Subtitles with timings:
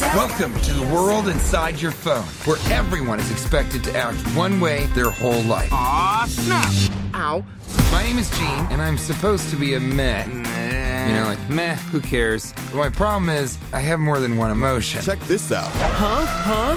[0.00, 4.86] Welcome to the world inside your phone, where everyone is expected to act one way
[4.86, 5.72] their whole life.
[5.72, 6.72] Aw, snap!
[7.14, 7.44] Ow.
[7.92, 10.26] My name is Gene, and I'm supposed to be a meh.
[10.26, 12.52] You know, like, meh, who cares?
[12.72, 15.00] But my problem is, I have more than one emotion.
[15.00, 15.70] Check this out.
[15.72, 16.76] Huh?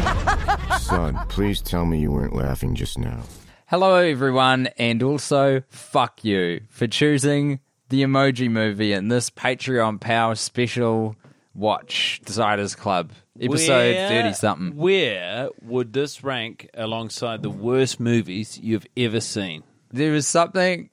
[0.00, 0.78] Huh?
[0.78, 3.22] Son, please tell me you weren't laughing just now.
[3.66, 10.34] Hello, everyone, and also fuck you for choosing the Emoji Movie in this Patreon Power
[10.36, 11.14] Special
[11.58, 14.76] Watch Deciders Club episode Where- thirty something.
[14.76, 19.64] Where would this rank alongside the worst movies you've ever seen?
[19.90, 20.90] There was something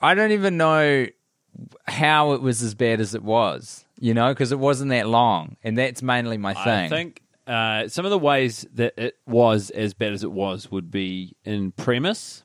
[0.00, 1.06] I don't even know
[1.86, 3.84] how it was as bad as it was.
[3.98, 6.84] You know, because it wasn't that long, and that's mainly my thing.
[6.84, 10.70] I think uh, some of the ways that it was as bad as it was
[10.70, 12.44] would be in premise,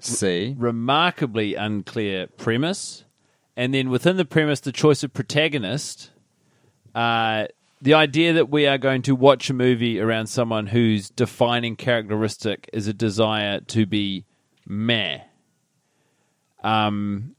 [0.00, 3.04] See, remarkably unclear premise,
[3.56, 6.10] and then within the premise, the choice of protagonist.
[6.94, 7.46] Uh,
[7.80, 12.70] the idea that we are going to watch a movie around someone whose defining characteristic
[12.72, 14.24] is a desire to be
[14.66, 15.20] meh.
[16.62, 17.34] Um,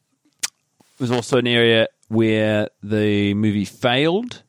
[0.99, 4.43] was also an area where the movie failed.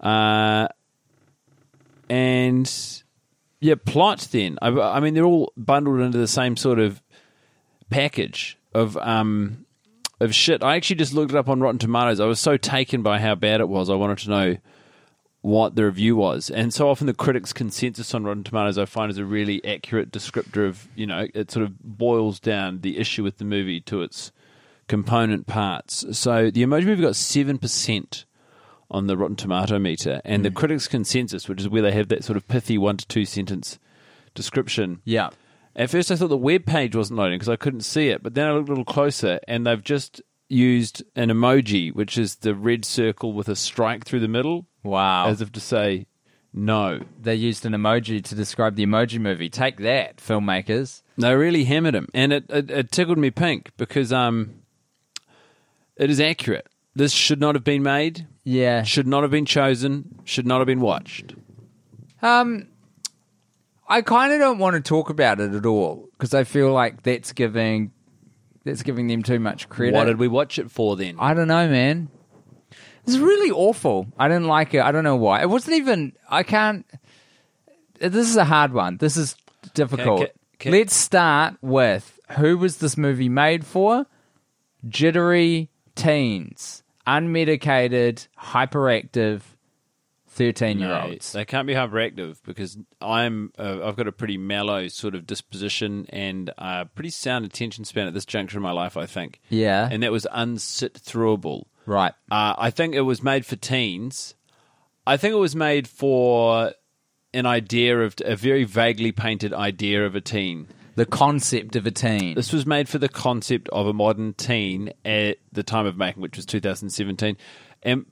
[0.00, 0.66] Uh,
[2.10, 3.02] and
[3.60, 4.58] yeah, plot then.
[4.60, 7.00] I, I mean, they're all bundled into the same sort of
[7.90, 9.66] package of um
[10.22, 10.62] of shit.
[10.62, 12.20] I actually just looked it up on Rotten Tomatoes.
[12.20, 13.90] I was so taken by how bad it was.
[13.90, 14.56] I wanted to know
[15.42, 16.50] what the review was.
[16.50, 20.12] And so often the critics' consensus on Rotten Tomatoes I find is a really accurate
[20.12, 24.02] descriptor of, you know, it sort of boils down the issue with the movie to
[24.02, 24.30] its
[24.86, 26.04] component parts.
[26.16, 28.24] So the emoji movie got 7%
[28.90, 30.20] on the Rotten Tomato meter.
[30.24, 30.56] And the hmm.
[30.56, 33.80] critics' consensus, which is where they have that sort of pithy one to two sentence
[34.34, 35.30] description, yeah,
[35.74, 38.34] at first, I thought the web page wasn't loading because I couldn't see it, but
[38.34, 42.54] then I looked a little closer, and they've just used an emoji, which is the
[42.54, 45.26] red circle with a strike through the middle, wow.
[45.28, 46.06] as if to say
[46.52, 47.00] no.
[47.20, 49.48] they used an emoji to describe the Emoji Movie.
[49.48, 51.00] Take that, filmmakers.
[51.16, 54.56] They really hammered him, and it, it, it tickled me pink because um,
[55.96, 56.66] it is accurate.
[56.94, 58.82] This should not have been made, Yeah.
[58.82, 61.34] should not have been chosen, should not have been watched.
[62.20, 62.68] Um,
[63.88, 67.02] I kind of don't want to talk about it at all because I feel like
[67.02, 67.92] that's giving
[68.64, 69.94] that's giving them too much credit.
[69.94, 71.16] What did we watch it for then?
[71.18, 72.08] I don't know, man.
[73.06, 74.06] It's really awful.
[74.16, 74.82] I didn't like it.
[74.82, 75.42] I don't know why.
[75.42, 76.12] It wasn't even.
[76.30, 76.86] I can't.
[77.98, 78.98] This is a hard one.
[78.98, 79.36] This is
[79.74, 80.22] difficult.
[80.22, 80.70] Okay, okay.
[80.70, 84.06] Let's start with who was this movie made for?
[84.88, 89.42] Jittery teens, unmedicated, hyperactive,
[90.32, 91.34] thirteen-year-olds.
[91.34, 95.26] No, they can't be hyperactive because I'm uh, I've got a pretty mellow sort of
[95.26, 98.96] disposition and a pretty sound attention span at this juncture in my life.
[98.96, 99.40] I think.
[99.48, 99.88] Yeah.
[99.90, 101.64] and that was unsit throughable.
[101.86, 102.12] Right.
[102.30, 104.34] Uh, I think it was made for teens.
[105.06, 106.72] I think it was made for
[107.34, 110.68] an idea of a very vaguely painted idea of a teen.
[110.94, 112.34] The concept of a teen.
[112.34, 116.22] This was made for the concept of a modern teen at the time of making,
[116.22, 117.36] which was 2017.
[117.82, 118.04] And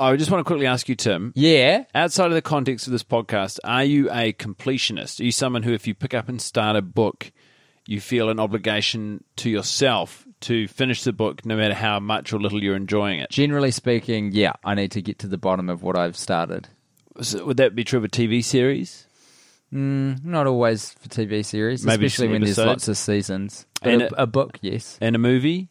[0.00, 1.32] I just want to quickly ask you, Tim.
[1.36, 1.84] yeah.
[1.94, 5.20] Outside of the context of this podcast, are you a completionist?
[5.20, 7.30] Are you someone who, if you pick up and start a book,
[7.86, 12.40] you feel an obligation to yourself to finish the book, no matter how much or
[12.40, 13.28] little you're enjoying it?
[13.30, 16.68] Generally speaking, yeah, I need to get to the bottom of what I've started.
[17.20, 19.06] So would that be true of a TV series?
[19.70, 23.66] Mm, not always for TV series, Maybe especially when there's lots of seasons.
[23.82, 24.96] But And a, a book, yes.
[25.02, 25.68] And a movie?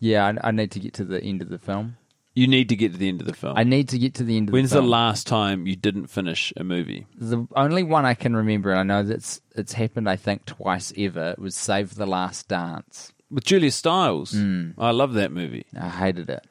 [0.00, 1.97] Yeah, I, I need to get to the end of the film.
[2.38, 3.54] You need to get to the end of the film.
[3.56, 4.62] I need to get to the end of the film.
[4.62, 4.90] When's the the film.
[4.90, 7.06] last time you didn't finish a movie?
[7.16, 10.08] the only one I can remember, and I know that's it's happened.
[10.08, 11.34] I think twice ever.
[11.38, 13.12] Was Save the Last Dance.
[13.30, 14.32] With Julia Stiles.
[14.32, 14.70] Hmm.
[14.78, 15.66] I love that movie.
[15.78, 16.46] I hated it,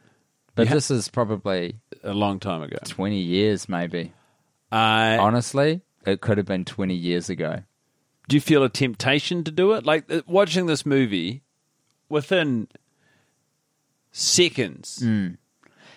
[0.56, 2.78] but this is probably A long time ago.
[2.86, 4.13] twenty years, maybe.
[4.72, 7.63] Uh, Honestly, it could have been twenty years ago.
[8.28, 9.86] do you feel a temptation to do it?
[9.86, 11.44] Like uh, watching this movie
[12.10, 12.68] within
[14.12, 15.01] seconds.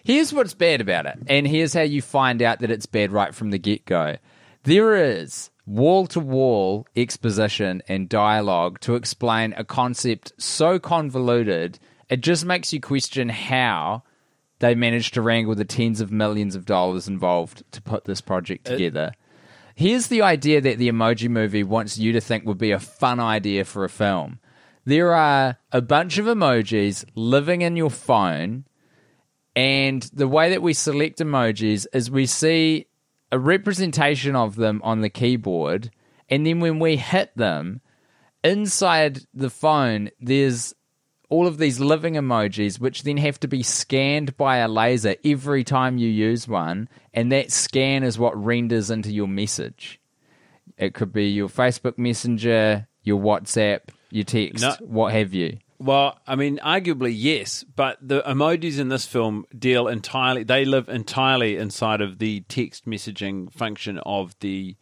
[0.02, 3.34] Here's what's bad about it, and here's how you find out that it's bad right
[3.34, 4.16] from the get go.
[4.62, 12.20] There is wall to wall exposition and dialogue to explain a concept so convoluted, it
[12.20, 14.02] just makes you question how
[14.58, 18.68] they managed to wrangle the tens of millions of dollars involved to put this project
[18.68, 19.12] uh, together.
[19.74, 23.20] Here's the idea that the emoji movie wants you to think would be a fun
[23.20, 24.40] idea for a film.
[24.84, 28.64] There are a bunch of emojis living in your phone
[29.56, 32.86] and the way that we select emojis is we see
[33.32, 35.90] a representation of them on the keyboard.
[36.28, 37.80] And then when we hit them,
[38.44, 40.74] inside the phone, there's
[41.28, 45.62] all of these living emojis, which then have to be scanned by a laser every
[45.62, 46.88] time you use one.
[47.14, 50.00] And that scan is what renders into your message.
[50.76, 53.80] It could be your Facebook Messenger, your WhatsApp,
[54.10, 54.74] your text, No.
[54.80, 55.58] what have you.
[55.82, 60.44] Well, I mean, arguably yes, but the emojis in this film deal entirely.
[60.44, 64.76] They live entirely inside of the text messaging function of the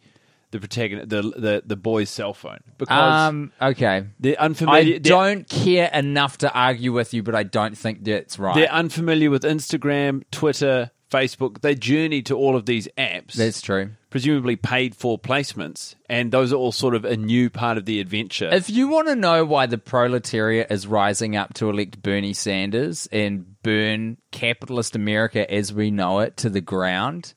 [0.51, 4.07] the protagonist, the the, the boy's cell phone, because Um, okay.
[4.19, 4.99] they're I unfamiliar.
[4.99, 8.55] they're- don't care enough to argue with you, but I don't think that's right.
[8.55, 11.61] They're unfamiliar with Instagram, Twitter, Facebook.
[11.61, 13.33] They journey to all of these apps.
[13.33, 13.91] that's true.
[14.09, 17.99] presumably paid for placements, and those are all sort of a new part of the
[17.99, 18.49] adventure.
[18.51, 23.07] If you want to know why the proletariat is rising up to elect Bernie Sanders
[23.11, 27.33] and burn capitalist America as we know it to the ground,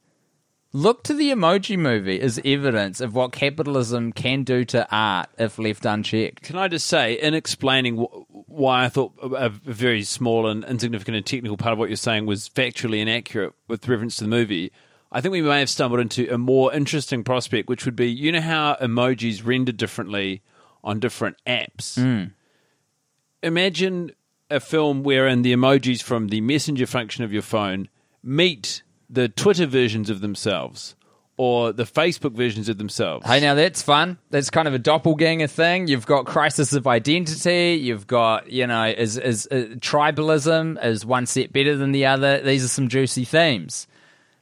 [0.73, 5.59] look to the emoji movie as evidence of what capitalism can do to art if
[5.59, 6.43] left unchecked.
[6.43, 11.17] Can I just say, in explaining wh- why I thought a very small and insignificant
[11.17, 14.73] and technical part of what you're saying was factually inaccurate with reference to the movie,
[15.11, 18.33] I think we may have stumbled into a more interesting prospect, which would be you
[18.33, 20.43] know how emojis render differently
[20.83, 22.01] on different apps?
[22.01, 22.31] Hmm.
[23.43, 24.13] Imagine
[24.51, 27.89] a film wherein the emojis from the messenger function of your phone
[28.23, 30.97] meet the Twitter versions of themselves
[31.37, 33.27] or the Facebook versions of themselves.
[33.27, 34.19] Hey, now that's fun.
[34.31, 35.87] That's kind of a doppelganger thing.
[35.87, 37.79] You've got crisis of identity.
[37.81, 42.41] You've got, you know, is is uh, tribalism is one set better than the other.
[42.41, 43.87] These are some juicy themes.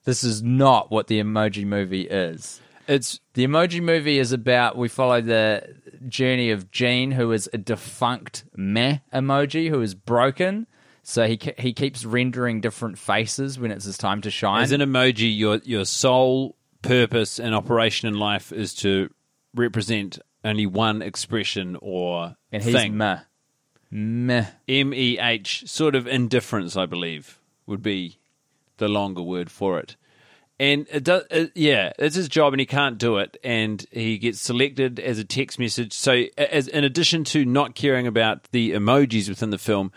[0.05, 2.61] This is not what the emoji movie is.
[2.89, 5.77] It's The emoji movie is about we follow the
[6.09, 10.67] journey of Gene, who is a defunct meh emoji who is broken.
[11.11, 14.63] So he he keeps rendering different faces when it's his time to shine.
[14.63, 19.11] As an emoji, your your sole purpose and operation in life is to
[19.53, 22.97] represent only one expression or and he's thing.
[22.97, 23.19] meh,
[23.91, 24.47] meh.
[24.69, 28.21] M E H, sort of indifference, I believe, would be
[28.77, 29.97] the longer word for it.
[30.61, 33.37] And it does, it, yeah, it's his job, and he can't do it.
[33.43, 35.93] And he gets selected as a text message.
[35.93, 39.91] So, as in addition to not caring about the emojis within the film,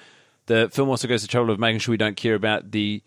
[0.47, 3.01] the film also goes to trouble of making sure we don't care about the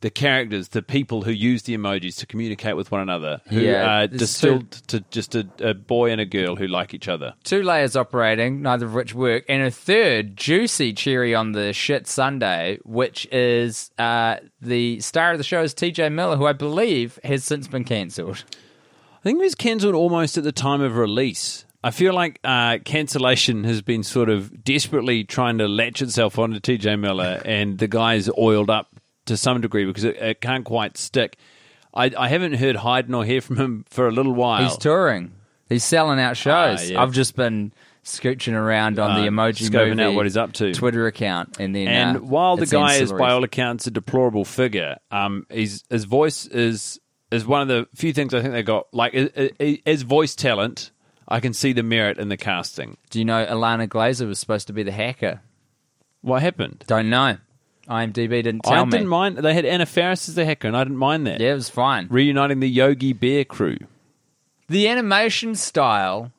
[0.00, 4.00] the characters, the people who use the emojis to communicate with one another, who Yeah,
[4.02, 7.32] are distilled to just a, a boy and a girl who like each other.
[7.42, 12.06] two layers operating, neither of which work, and a third juicy cherry on the shit
[12.06, 17.18] sundae, which is uh, the star of the show is TJ Miller, who I believe
[17.24, 18.44] has since been cancelled.
[18.50, 21.64] I think it was cancelled almost at the time of release.
[21.84, 26.58] I feel like uh, cancellation has been sort of desperately trying to latch itself onto
[26.58, 28.88] TJ Miller, and the guy's oiled up
[29.26, 31.36] to some degree because it, it can't quite stick.
[31.92, 34.64] I, I haven't heard hide nor hear from him for a little while.
[34.64, 35.32] He's touring.
[35.68, 36.80] He's selling out shows.
[36.80, 37.02] Ah, yeah.
[37.02, 37.72] I've just been
[38.04, 40.74] scooching around on the Uh, emoji scoping out what he's up to.
[40.74, 44.44] Twitter account, and then and uh, while the guy is, by all accounts, a deplorable
[44.44, 46.98] figure, um, he's, his voice is
[47.30, 48.86] is one of the few things I think they got.
[48.92, 50.90] Like i- i- as voice talent,
[51.28, 52.96] I can see the merit in the casting.
[53.10, 55.40] do you know Ilana Glazer was supposed to be the hacker?
[56.22, 56.84] What happened?
[56.86, 57.38] Don't know.
[57.88, 58.78] IMDb didn't tell me.
[58.80, 58.90] I me.
[58.92, 59.36] didn't mind.
[59.38, 61.40] They had Anna Faris as the hacker, and I didn't mind that.
[61.40, 62.06] Yeah, it was fine.
[62.10, 63.76] Reuniting the Yogi Bear crew.
[64.68, 66.32] the animation style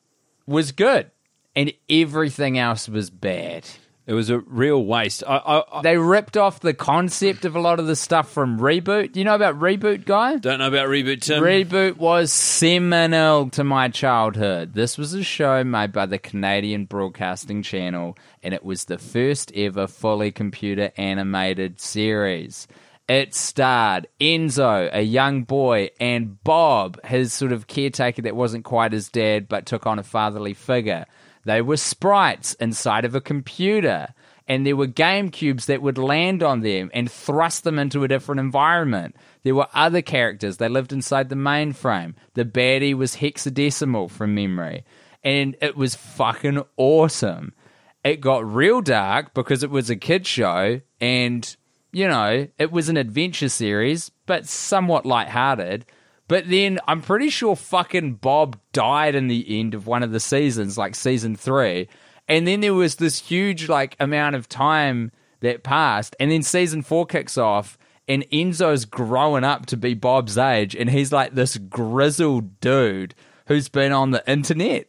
[0.46, 1.10] was good,
[1.54, 3.64] and everything else was bad.
[4.06, 5.24] It was a real waste.
[5.26, 8.60] I, I, I They ripped off the concept of a lot of the stuff from
[8.60, 9.12] Reboot.
[9.12, 10.36] Do you know about Reboot, guy?
[10.36, 11.42] don't know about reboot Tim.
[11.42, 14.74] Reboot was seminal to my childhood.
[14.74, 19.50] This was a show made by the Canadian Broadcasting Channel, and it was the first
[19.56, 22.68] ever fully computer animated series.
[23.08, 28.92] It starred Enzo, a young boy, and Bob, his sort of caretaker that wasn't quite
[28.92, 31.06] his dad but took on a fatherly figure.
[31.46, 34.08] They were sprites inside of a computer,
[34.48, 38.08] and there were game cubes that would land on them and thrust them into a
[38.08, 39.14] different environment.
[39.44, 40.56] There were other characters.
[40.56, 42.14] They lived inside the mainframe.
[42.34, 44.84] The baddie was hexadecimal from memory,
[45.22, 47.54] and it was fucking awesome.
[48.02, 51.56] It got real dark because it was a kid show, and
[51.92, 55.86] you know, it was an adventure series, but somewhat lighthearted.
[56.28, 60.20] But then I'm pretty sure fucking Bob died in the end of one of the
[60.20, 61.88] seasons, like season three.
[62.28, 66.82] And then there was this huge like amount of time that passed, and then season
[66.82, 67.78] four kicks off,
[68.08, 73.14] and Enzo's growing up to be Bob's age, and he's like this grizzled dude
[73.46, 74.88] who's been on the internet.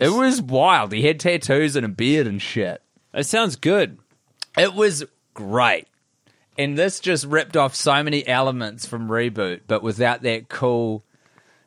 [0.00, 0.92] It was wild.
[0.92, 2.82] He had tattoos and a beard and shit.
[3.12, 3.98] It sounds good.
[4.58, 5.86] It was great.
[6.56, 11.04] And this just ripped off so many elements from Reboot, but without that cool,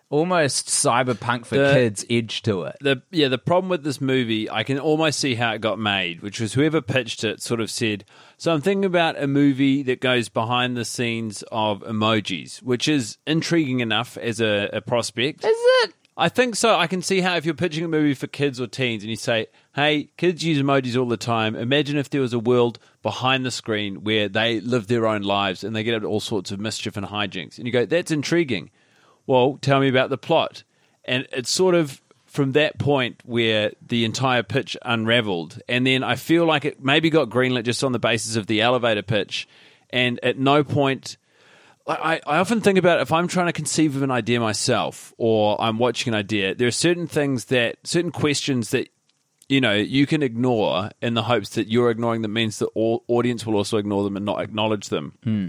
[0.10, 2.77] almost cyberpunk for The- kids edge to it.
[2.79, 6.22] The yeah, the problem with this movie, I can almost see how it got made,
[6.22, 8.06] which was whoever pitched it sort of said,
[8.38, 13.17] "So I'm thinking about a movie that goes behind the scenes of emojis, which is
[13.27, 15.94] intriguing enough as a, a prospect." Is it?
[16.20, 16.76] I think so.
[16.76, 19.16] I can see how if you're pitching a movie for kids or teens and you
[19.16, 19.46] say,
[19.76, 21.56] hey, kids use emojis all the time.
[21.56, 25.64] Imagine if there was a world behind the screen where they live their own lives
[25.64, 27.60] and they get up to all sorts of mischief and hijinks.
[27.60, 28.72] And you go, that's intriguing.
[29.28, 30.64] Well, tell me about the plot.
[31.06, 35.62] And it's sort of from that point where the entire pitch unraveled.
[35.70, 38.62] And then I feel like it maybe got greenlit just on the basis of the
[38.62, 39.48] elevator pitch.
[39.92, 41.18] And at no point.
[41.88, 45.60] I, I often think about if I'm trying to conceive of an idea myself or
[45.62, 48.89] I'm watching an idea, there are certain things that, certain questions that,
[49.48, 53.03] you know, you can ignore in the hopes that you're ignoring them means the au-
[53.08, 55.13] audience will also ignore them and not acknowledge them.
[55.24, 55.48] Hmm.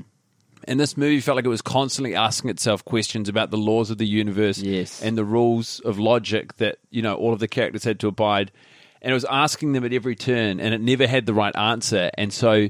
[0.64, 3.98] And this movie felt like it was constantly asking itself questions about the laws of
[3.98, 5.02] the universe Yes.
[5.02, 8.52] and the rules of logic that, you know, all of the characters had to abide.
[9.00, 12.10] And it was asking them at every turn and it never had the right answer.
[12.18, 12.68] And so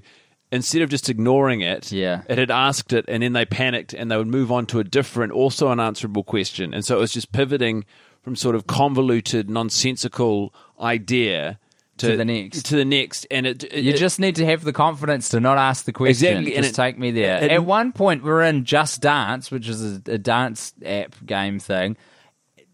[0.51, 2.23] instead of just ignoring it, Yeah.
[2.29, 4.85] it had asked it and then they panicked and they would move on to a
[4.85, 6.73] different, also unanswerable question.
[6.75, 7.85] And so it was just pivoting
[8.23, 11.59] from sort of convoluted, nonsensical idea
[11.99, 12.63] to, To the next.
[12.67, 13.27] To the next.
[13.31, 15.93] And it, it You it- just need to have the confidence to not ask the
[15.93, 16.29] question.
[16.29, 17.51] Exactly, and Just it- take me there.
[17.51, 21.97] At one point, we're in Just Dance, which is a, a dance app game thing.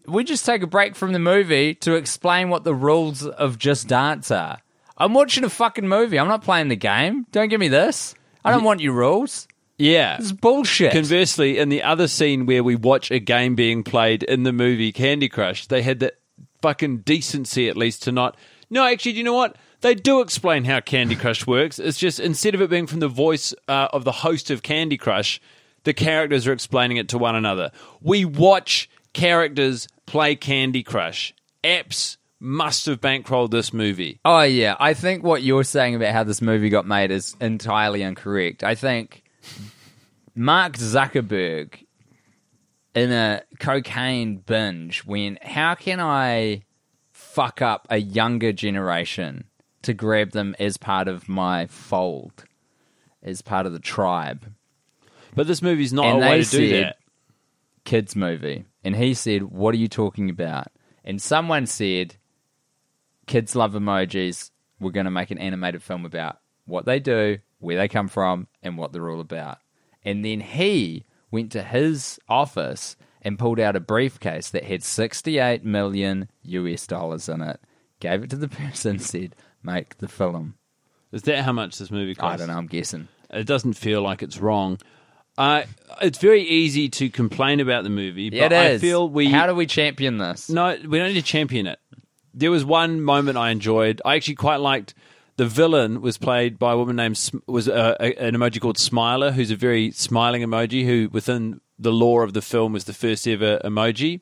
[0.07, 3.87] We just take a break from the movie to explain what the rules of Just
[3.87, 4.59] Dance are.
[4.97, 6.17] I'm watching a fucking movie.
[6.19, 7.25] I'm not playing the game.
[7.31, 8.15] Don't give me this.
[8.43, 9.47] I don't want your rules.
[9.77, 10.17] yeah.
[10.19, 10.91] It's bullshit.
[10.93, 14.91] Conversely, in the other scene where we watch a game being played in the movie
[14.91, 16.13] Candy Crush, they had the
[16.61, 18.37] fucking decency at least to not.
[18.69, 19.57] No, actually, do you know what?
[19.81, 21.77] They do explain how Candy Crush works.
[21.79, 24.97] It's just instead of it being from the voice uh, of the host of Candy
[24.97, 25.41] Crush,
[25.83, 27.71] the characters are explaining it to one another.
[28.01, 31.33] We watch characters play Candy Crush.
[31.63, 34.19] Apps must have bankrolled this movie.
[34.25, 38.01] Oh yeah, I think what you're saying about how this movie got made is entirely
[38.01, 38.63] incorrect.
[38.63, 39.23] I think
[40.35, 41.85] Mark Zuckerberg
[42.93, 46.63] in a cocaine binge went, "How can I
[47.11, 49.45] fuck up a younger generation
[49.83, 52.45] to grab them as part of my fold,
[53.23, 54.51] as part of the tribe?"
[55.35, 56.97] But this movie's not And a way to do that.
[57.83, 58.65] kids movie.
[58.85, 60.67] And he said, What are you talking about?
[61.03, 62.15] And someone said,
[63.25, 64.51] Kids love emojis.
[64.79, 68.47] We're going to make an animated film about what they do, where they come from,
[68.61, 69.59] and what they're all about.
[70.03, 75.65] And then he went to his office and pulled out a briefcase that had 68
[75.65, 77.59] million US dollars in it,
[77.99, 80.55] gave it to the person, said, Make the film.
[81.11, 82.35] Is that how much this movie costs?
[82.35, 83.07] I don't know, I'm guessing.
[83.31, 84.77] It doesn't feel like it's wrong.
[85.37, 85.63] Uh,
[86.01, 88.53] it's very easy to complain about the movie, but.
[88.53, 90.49] I feel we How do we champion this?
[90.49, 91.79] no, we don't need to champion it.
[92.37, 94.01] There was one moment I enjoyed.
[94.03, 94.93] I actually quite liked.
[95.37, 99.31] The villain was played by a woman named was uh, a, an emoji called Smiler,
[99.31, 100.85] who's a very smiling emoji.
[100.85, 104.21] Who within the lore of the film was the first ever emoji,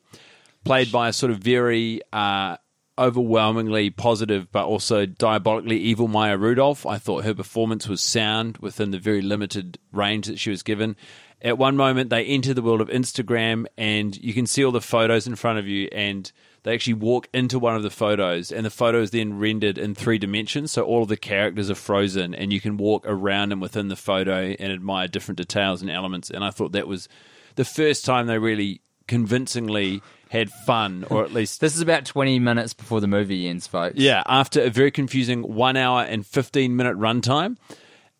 [0.64, 2.56] played by a sort of very uh,
[2.98, 6.86] overwhelmingly positive but also diabolically evil Maya Rudolph.
[6.86, 10.96] I thought her performance was sound within the very limited range that she was given.
[11.42, 14.80] At one moment, they enter the world of Instagram, and you can see all the
[14.80, 16.30] photos in front of you, and
[16.64, 19.94] they actually walk into one of the photos, and the photo is then rendered in
[19.94, 20.72] three dimensions.
[20.72, 23.96] So all of the characters are frozen, and you can walk around and within the
[23.96, 26.30] photo and admire different details and elements.
[26.30, 27.08] And I thought that was
[27.54, 32.38] the first time they really convincingly had fun, or at least This is about 20
[32.40, 33.96] minutes before the movie ends, folks.
[33.96, 37.56] yeah, after a very confusing one hour and 15 minute runtime.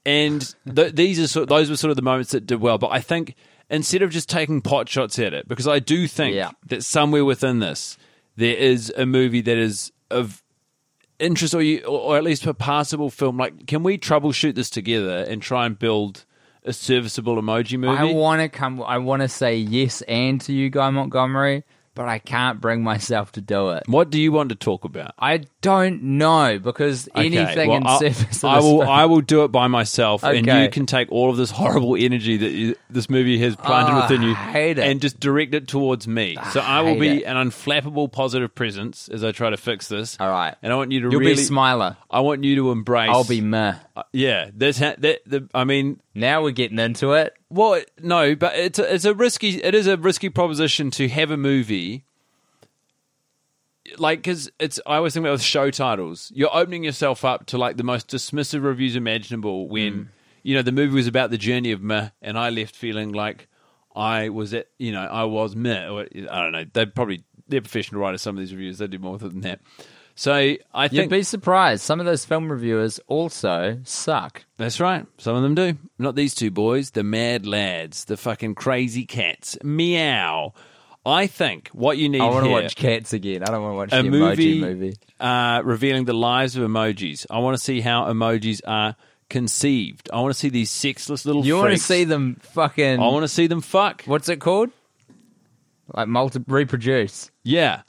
[0.07, 2.79] and th- these are sort, those were sort of the moments that did well.
[2.79, 3.35] But I think
[3.71, 6.51] instead of just taking pot shots at it, because I do think Yeah.
[6.67, 7.97] that somewhere within this
[8.37, 10.43] there is a movie that is of
[11.19, 13.37] interest, or you, or at least a passable film.
[13.37, 16.25] Like, can we troubleshoot this together and try and build
[16.64, 17.97] a serviceable emoji movie?
[17.97, 18.83] I want to come.
[18.83, 21.64] I want to say yes and to you, Guy Montgomery,
[21.95, 23.85] but I can't bring myself to do it.
[23.87, 25.13] what do you want to talk about?
[25.19, 28.01] I don't know because Okay, anything well, in I'll-
[28.45, 28.79] I will.
[28.81, 31.97] film- I will do it by myself, and you can take all of this horrible
[31.97, 34.85] energy that you, this movie has planted Oh, within you, hate it.
[34.85, 36.37] and just direct it towards me.
[36.53, 37.25] So I will be it.
[37.25, 40.17] an unflappable positive presence as I try to fix this.
[40.21, 40.55] All right.
[40.63, 41.35] and I want you to You'll really.
[41.35, 41.97] be Smiler.
[42.11, 43.11] I want you to embrace.
[43.11, 43.75] I'll be meh.
[43.97, 45.21] Uh, yeah, that's ha- that.
[45.27, 47.35] The, I mean, Now we're getting into it.
[47.50, 49.62] well, no, but it's a, it's a risky.
[49.62, 52.04] It is a risky proposition to have a movie.
[53.99, 57.59] Like, because it's, I always think about with show titles, you're opening yourself up to
[57.59, 59.68] like the most dismissive reviews imaginable.
[59.68, 60.09] When Mm.
[60.42, 63.47] you know the movie was about the journey of meh, and I left feeling like
[63.94, 65.87] I was at, you know, I was meh.
[65.88, 66.64] Or, I don't know.
[66.73, 68.23] They probably they're professional writers.
[68.23, 69.61] Some of these reviews they do more than that.
[70.16, 71.83] So I You'd think be surprised.
[71.83, 74.44] Some of those film reviewers also suck.
[74.56, 75.06] That's right.
[75.18, 75.76] Some of them do.
[75.99, 79.59] Not these two boys, the mad lads, the fucking crazy cats.
[79.64, 80.52] Meow.
[81.06, 83.42] I think what you need I want to watch Cats again.
[83.42, 84.94] I don't want to watch a the movie, emoji movie.
[85.21, 87.26] Uh, revealing the lives of emojis.
[87.28, 88.97] I want to see how emojis are
[89.28, 90.09] conceived.
[90.12, 93.00] I want to see these sexless little You want to see them fucking?
[93.00, 94.04] I want to see them fuck.
[94.04, 94.71] What's it called?
[95.92, 97.30] Like multi reproduce.
[97.42, 97.83] Yeah.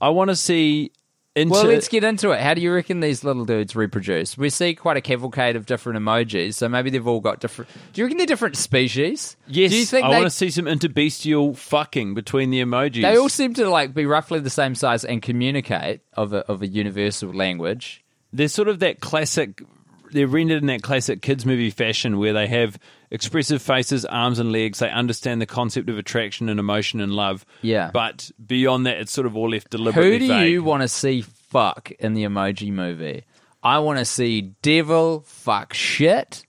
[0.00, 0.92] I want to see
[1.38, 2.40] into Well, let's get into it.
[2.40, 4.36] How do you reckon these little dudes reproduce?
[4.36, 7.70] We see quite a cavalcade of different emojis, so maybe they've all got different.
[7.92, 9.36] Do you reckon they're different species?
[9.46, 13.02] Yes, Do you think I they, want to see some interbestial fucking between the emojis.
[13.02, 16.62] they all seem to like be roughly the same size and communicate of a of
[16.62, 18.04] a universal language?
[18.32, 19.62] they're sort of that classic
[20.12, 22.78] they're rendered in that classic kids movie fashion where they have
[23.10, 27.44] expressive faces arms and legs they understand the concept of attraction and emotion and love
[27.62, 27.90] Yeah.
[27.92, 30.52] but beyond that it's sort of all left deliberately Who do vague.
[30.52, 33.24] you want to see fuck in the emoji movie?
[33.62, 36.44] I want to see devil fuck shit.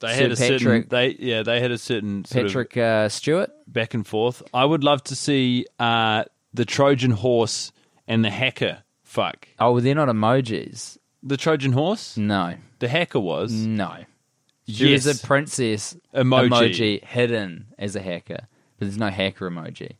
[0.00, 3.50] they Sir had a certain they yeah they had a certain sort Patrick uh, Stewart.
[3.66, 7.72] back and forth i would love to see uh, the trojan horse
[8.08, 10.98] and the hacker fuck Oh, well, they're not emojis.
[11.22, 14.04] the trojan horse No, the hacker was no.
[14.68, 16.48] She yes was a princess Emoji.
[16.50, 19.92] emoji hidden as a hacker, but there's no hacker emoji.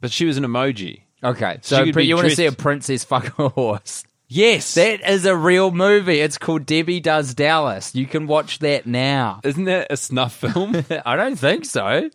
[0.00, 2.46] but she was an emoji Okay, so could but be you want to dressed- see
[2.46, 4.04] a princess fuck a horse?
[4.28, 6.20] yes That is a real movie.
[6.20, 7.94] It's called Debbie Does Dallas.
[7.94, 9.40] You can watch that now.
[9.44, 12.10] isn't that a snuff film I don't think so.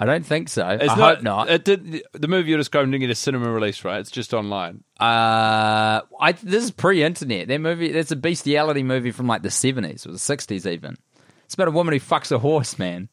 [0.00, 0.66] I don't think so.
[0.66, 1.50] It's I hope not.
[1.50, 4.00] It did, the movie you're describing didn't get a cinema release, right?
[4.00, 4.82] It's just online.
[4.98, 7.48] Uh, I this is pre-internet.
[7.48, 10.96] That movie, that's a bestiality movie from like the seventies or the sixties, even.
[11.44, 13.10] It's about a woman who fucks a horse, man.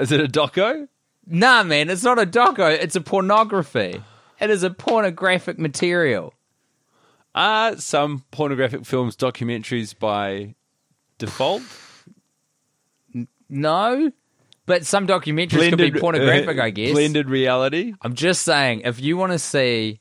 [0.00, 0.88] Is it a doco?
[1.28, 2.72] Nah, man, it's not a doco.
[2.72, 4.02] It's a pornography.
[4.40, 6.34] It is a pornographic material.
[7.36, 10.56] Are some pornographic films documentaries by
[11.18, 11.62] default?
[13.48, 14.10] No,
[14.66, 16.58] but some documentaries could be pornographic.
[16.58, 16.92] I guess.
[16.92, 17.94] Blended reality.
[18.02, 20.00] I'm just saying, if you want to see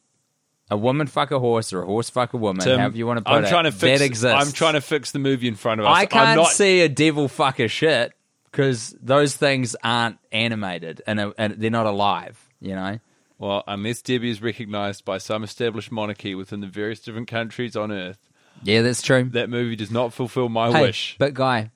[0.70, 3.20] a woman fuck a horse or a horse fuck a woman, Tim, however you want
[3.20, 4.00] to put I'm it, trying to fix.
[4.00, 4.46] that exists.
[4.48, 5.96] I'm trying to fix the movie in front of us.
[5.96, 8.14] I can't not, see a devil fuck a shit
[8.52, 12.42] because those things aren't animated and, uh, and they're not alive.
[12.60, 13.00] You know.
[13.38, 17.92] Well, unless Debbie is recognised by some established monarchy within the various different countries on
[17.92, 18.18] Earth,
[18.64, 19.26] Yeah, that's true.
[19.34, 21.18] that movie does not fulfil my Hey, wish.
[21.20, 21.70] but guy,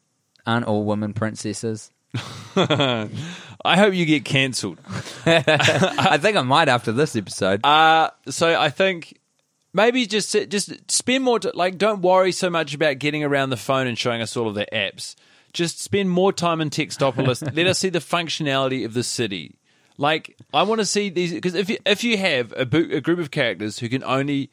[0.48, 1.92] aren't all women princesses?
[2.56, 4.80] I hope you get cancelled.
[5.26, 7.66] I think I might after this episode.
[7.66, 9.20] Uh, so I think
[9.74, 13.58] maybe just just spend more t- like don't worry so much about getting around the
[13.58, 15.16] phone and showing us all of the apps.
[15.54, 17.42] Just spend more time in Textopolis.
[17.56, 19.56] Let us see the functionality of the city.
[19.98, 23.02] Like I want to see these because if you, if you have a, bo- a
[23.02, 24.50] group of characters who can only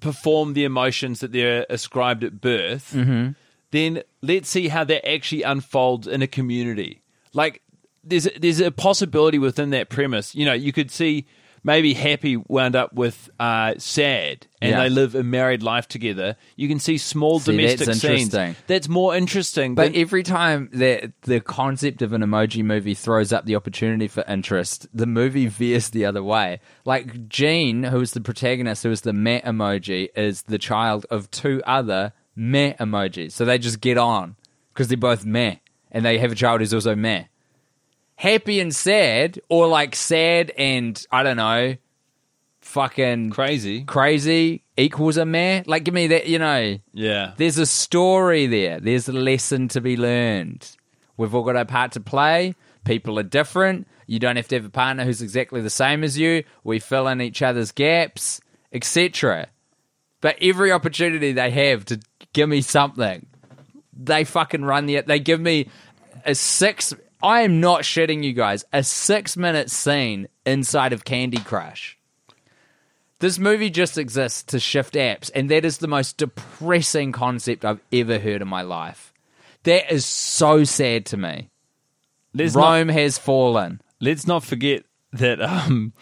[0.00, 2.94] perform the emotions that they're ascribed at birth,
[3.74, 7.02] then let's see how that actually unfolds in a community.
[7.32, 7.62] Like
[8.02, 10.34] there's there's a possibility within that premise.
[10.34, 11.26] You know, you could see
[11.66, 14.82] maybe happy wound up with uh, sad, and Yeah.
[14.82, 16.36] they live a married life together.
[16.56, 18.36] You can see small See, domestic that's scenes.
[18.66, 19.74] That's more interesting.
[19.74, 24.08] But than, every time that the concept of an emoji movie throws up the opportunity
[24.08, 26.60] for interest, the movie veers the other way.
[26.84, 31.30] Like Gene, who is the protagonist, who is the meh emoji, is the child of
[31.30, 33.32] two other meh emojis.
[33.32, 34.36] So they just get on
[34.72, 35.56] because they're both meh,
[35.90, 37.24] and they have a child who's also meh.
[38.16, 41.76] Happy and sad, or like sad and I don't know,
[42.60, 43.84] fucking Crazy.
[43.84, 45.62] crazy equals a meh.
[45.66, 46.78] Like, give me that, you know.
[46.92, 47.32] Yeah.
[47.36, 48.80] There's a story there.
[48.80, 50.76] There's a lesson to be learned.
[51.16, 52.54] We've all got our part to play.
[52.84, 53.86] People are different.
[54.06, 56.44] You don't have to have a partner who's exactly the same as you.
[56.64, 58.40] We fill in each other's gaps,
[58.72, 59.46] etc.
[60.24, 62.00] But every opportunity they have to
[62.32, 63.26] give me something,
[63.92, 65.02] they fucking run the.
[65.02, 65.68] They give me
[66.24, 66.94] a six.
[67.22, 68.64] I am not shitting you guys.
[68.72, 71.98] A six minute scene inside of Candy Crush.
[73.18, 77.82] This movie just exists to shift apps, and that is the most depressing concept I've
[77.92, 79.12] ever heard in my life.
[79.64, 81.50] That is so sad to me.
[82.32, 83.82] Let's Rome not, has fallen.
[84.00, 85.92] let's not forget that um,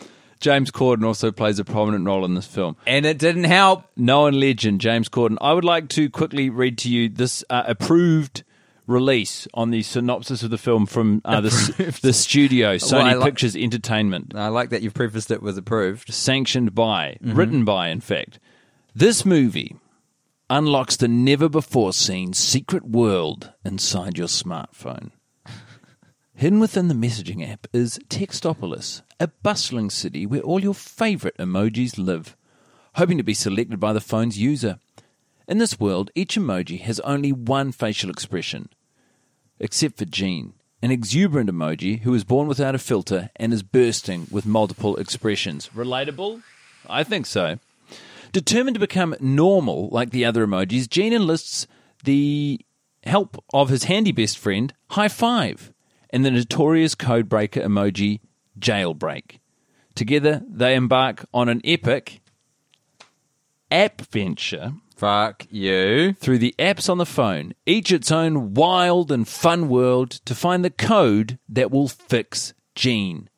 [0.43, 2.77] James Corden also plays a prominent role in this film.
[2.87, 3.85] And it didn't help.
[3.97, 5.39] Known legend, James Corden.
[5.41, 8.43] I would like to quickly read to you this uh, approved
[8.89, 13.29] release on the synopsis of the film from uh, the, the studio, Sony Well, like-
[13.31, 14.35] Pictures Entertainment.
[14.35, 16.13] I like that you've prefaced it with approved.
[16.13, 18.41] sanctioned by, written by, in fact.
[18.95, 19.77] This movie
[20.51, 25.13] unlocks the never before seen secret world inside your smartphone.
[26.43, 31.97] Hidden within the messaging app is Textopolis, a bustling city where all your favorite emojis
[31.97, 32.37] live,
[32.97, 34.81] hoping to be selected by the phone's user.
[35.47, 38.71] In this world, each emoji has only one facial expression,
[39.61, 44.27] except for Gene, an exuberant emoji who was born without a filter and is bursting
[44.29, 45.71] with multiple expressions.
[45.73, 46.43] Relatable?
[46.91, 47.61] I think so.
[48.33, 51.69] Determined to become normal like the other emojis, Gene enlists
[52.03, 52.61] the
[53.05, 55.73] help of his handy best friend, High Five,
[56.12, 58.20] and the notorious codebreaker emoji,
[58.59, 59.38] Jailbreak.
[59.94, 62.20] Together, they embark on an epic
[63.70, 66.12] app venture Fuck you.
[66.12, 70.64] through the apps on the phone, each its own wild and fun world to find
[70.64, 73.29] the code that will fix Gene.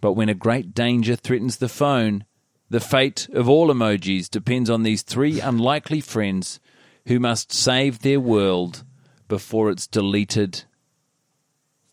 [0.00, 2.24] But when a great danger threatens the phone,
[2.68, 6.60] the fate of all emojis depends on these three unlikely friends
[7.06, 8.84] who must save their world
[9.26, 10.64] before it's deleted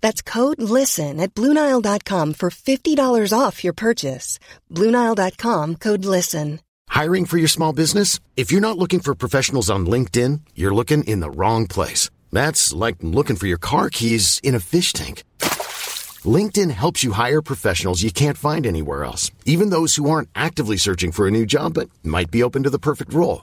[0.00, 4.38] That's code LISTEN at Bluenile.com for $50 off your purchase.
[4.70, 6.60] Bluenile.com code LISTEN.
[6.88, 8.18] Hiring for your small business?
[8.36, 12.10] If you're not looking for professionals on LinkedIn, you're looking in the wrong place.
[12.32, 15.22] That's like looking for your car keys in a fish tank.
[16.24, 20.76] LinkedIn helps you hire professionals you can't find anywhere else, even those who aren't actively
[20.76, 23.42] searching for a new job but might be open to the perfect role.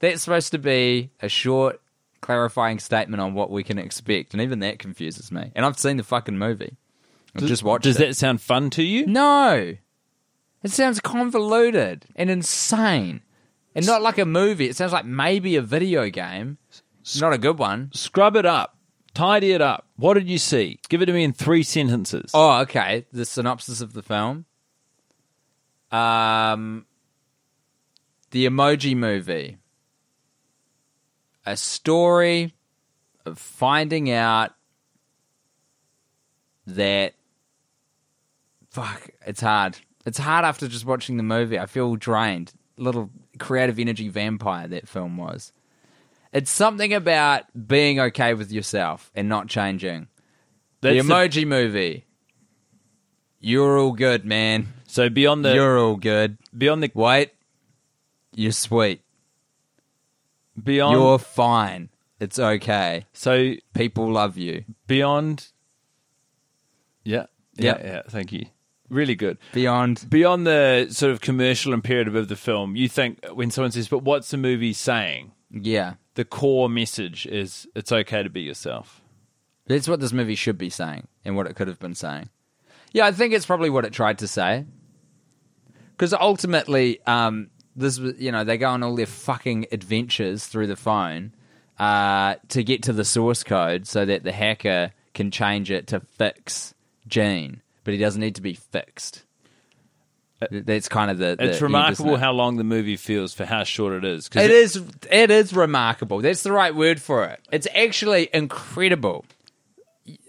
[0.00, 1.80] That's supposed to be a short,
[2.20, 5.52] clarifying statement on what we can expect, and even that confuses me.
[5.54, 6.76] And I've seen the fucking movie.
[7.34, 8.06] I've just watched Does it.
[8.08, 9.06] that sound fun to you?
[9.06, 9.76] No.
[10.62, 13.22] It sounds convoluted and insane.
[13.74, 14.68] And not like a movie.
[14.68, 16.56] It sounds like maybe a video game.
[17.20, 17.90] Not a good one.
[17.92, 18.76] Scrub it up.
[19.12, 19.86] Tidy it up.
[19.96, 20.80] What did you see?
[20.88, 22.30] Give it to me in three sentences.
[22.34, 23.06] Oh, okay.
[23.12, 24.46] The synopsis of the film.
[25.92, 26.86] Um,
[28.30, 29.58] the Emoji Movie.
[31.46, 32.52] A story
[33.24, 34.52] of finding out
[36.66, 37.14] that.
[38.70, 39.78] Fuck, it's hard.
[40.04, 41.58] It's hard after just watching the movie.
[41.58, 42.52] I feel drained.
[42.76, 45.52] Little creative energy vampire that film was.
[46.32, 50.08] It's something about being okay with yourself and not changing.
[50.82, 52.04] That's the the- emoji movie.
[53.40, 54.68] You're all good, man.
[54.86, 56.36] so beyond the You're all good.
[56.56, 57.30] beyond the Wait.
[58.34, 59.00] You're sweet.
[60.62, 61.88] Beyond You're fine.
[62.20, 63.04] It's okay.
[63.12, 64.64] So People love you.
[64.86, 65.48] beyond,
[67.04, 67.80] yeah, yeah, Yep.
[67.84, 68.02] yeah.
[68.08, 68.46] Thank you.
[68.88, 69.38] Really good.
[69.52, 70.06] Beyond.
[70.08, 74.02] Beyond the sort of commercial imperative of the film, you think when someone says, "But
[74.04, 75.94] what's the movie saying?" Yeah.
[76.14, 79.02] The core message is it's okay to be yourself.
[79.66, 82.28] That's what this movie should be saying and what it could have been saying.
[82.92, 84.64] Yeah, I think it's probably what it tried to say.
[85.90, 90.66] Because ultimately, um, this was, you know, they go on all their fucking adventures through
[90.66, 91.32] the phone
[91.78, 96.00] uh, to get to the source code so that the hacker can change it to
[96.00, 96.74] fix
[97.06, 99.22] Gene, but he doesn't need to be fixed.
[100.50, 101.36] That's kind of the.
[101.36, 102.20] the It's remarkable it?
[102.20, 104.28] how long the movie feels for how short it is.
[104.28, 104.82] 'Cause It is.
[105.10, 106.20] It is remarkable.
[106.20, 107.40] That's the right word for it.
[107.50, 109.24] It's actually incredible.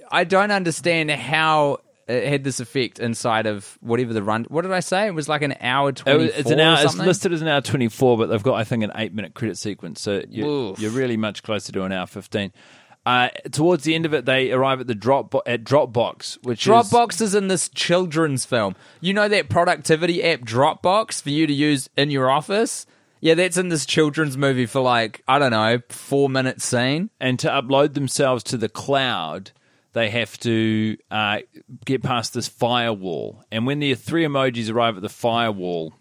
[0.10, 4.46] I don't understand how it had this effect inside of whatever the run.
[4.50, 5.08] What did I say?
[5.08, 6.26] It was like an hour It twenty.
[6.26, 6.78] was- it's an hour.
[6.82, 9.34] It's listed as an hour twenty four, but they've got I think an eight minute
[9.34, 12.52] credit sequence, so you're, you're really much closer to an hour fifteen.
[13.06, 16.72] Uh, towards the end of it, they arrive at the drop at Dropbox, which is
[16.74, 18.76] Dropbox is in this children's film.
[19.00, 22.86] You know that productivity app Dropbox for you to use in your office.
[23.22, 27.10] Yeah, that's in this children's movie for like I don't know four minute scene.
[27.20, 29.52] and to upload themselves to the cloud,
[29.98, 31.40] they have to uh,
[31.84, 33.44] get past this firewall.
[33.52, 35.96] And when the three emojis arrive at the firewall,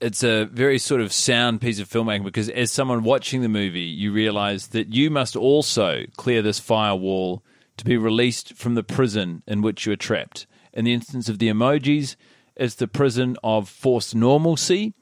[0.00, 3.82] it's a very sort of sound piece of filmmaking because as someone watching the movie,
[3.82, 7.44] you realize that you must also clear this firewall
[7.76, 10.48] to be released from the prison in which you are trapped.
[10.72, 12.16] In the instance of the emojis,
[12.56, 14.94] it's the prison of forced normalcy.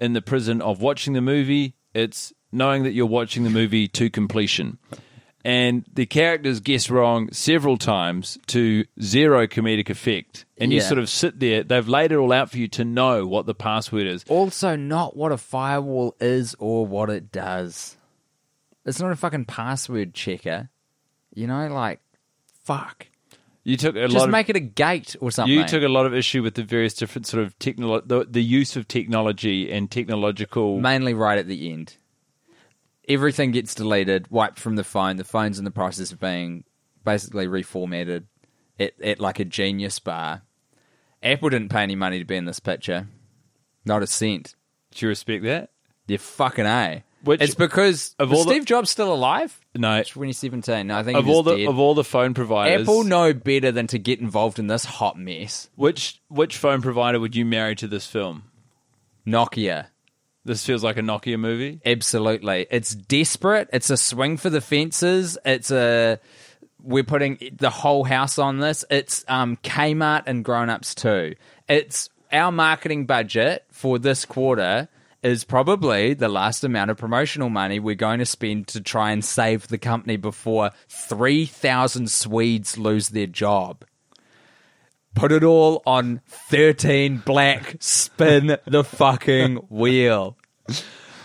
[0.00, 4.10] In the prison of watching the movie, it's knowing that you're watching the movie to
[4.10, 4.78] completion.
[5.44, 10.44] And the characters guess wrong several times to zero comedic effect.
[10.56, 10.84] And you Yeah.
[10.86, 13.54] sort of sit there, they've laid it all out for you to know what the
[13.54, 14.24] password is.
[14.28, 17.96] also not what a firewall is or what it does.
[18.86, 20.68] It's not a fucking password checker.
[21.34, 22.00] You know, like
[22.64, 23.08] fuck.
[23.64, 25.52] You took a Just lot of make it a gate or something.
[25.56, 28.42] You took a lot of issue with the various different sort of technolo- the, the
[28.42, 30.80] use of technology and technological.
[30.80, 31.96] mainly right at the end.
[33.08, 35.16] Everything gets deleted, wiped from the phone.
[35.16, 36.64] The phone's in the process of being
[37.04, 38.24] basically reformatted
[38.78, 40.42] at, at like a genius bar.
[41.22, 43.08] Apple didn't pay any money to be in this picture.
[43.84, 44.54] Not a cent.
[44.92, 45.70] Do you respect that?
[46.06, 47.02] They're fucking A.
[47.24, 49.60] Which- it's because of all the- Steve Jobs still alive?
[49.76, 50.02] No.
[50.02, 50.86] 2017.
[50.88, 51.68] No, I think Of all the dead.
[51.68, 55.16] of all the phone providers, Apple know better than to get involved in this hot
[55.18, 55.70] mess.
[55.76, 58.44] which which phone provider would you marry to this film?
[59.26, 59.86] Nokia.
[60.44, 61.80] This feels like a Nokia movie.
[61.84, 62.66] Absolutely.
[62.70, 63.68] It's desperate.
[63.72, 65.38] It's a swing for the fences.
[65.44, 66.18] It's a
[66.82, 68.84] we're putting the whole house on this.
[68.90, 71.36] It's um, Kmart and grown ups too.
[71.68, 74.88] It's our marketing budget for this quarter
[75.22, 79.24] is probably the last amount of promotional money we're going to spend to try and
[79.24, 83.84] save the company before 3,000 Swedes lose their job.
[85.14, 87.76] Put it all on 13 black.
[87.80, 90.36] Spin the fucking wheel.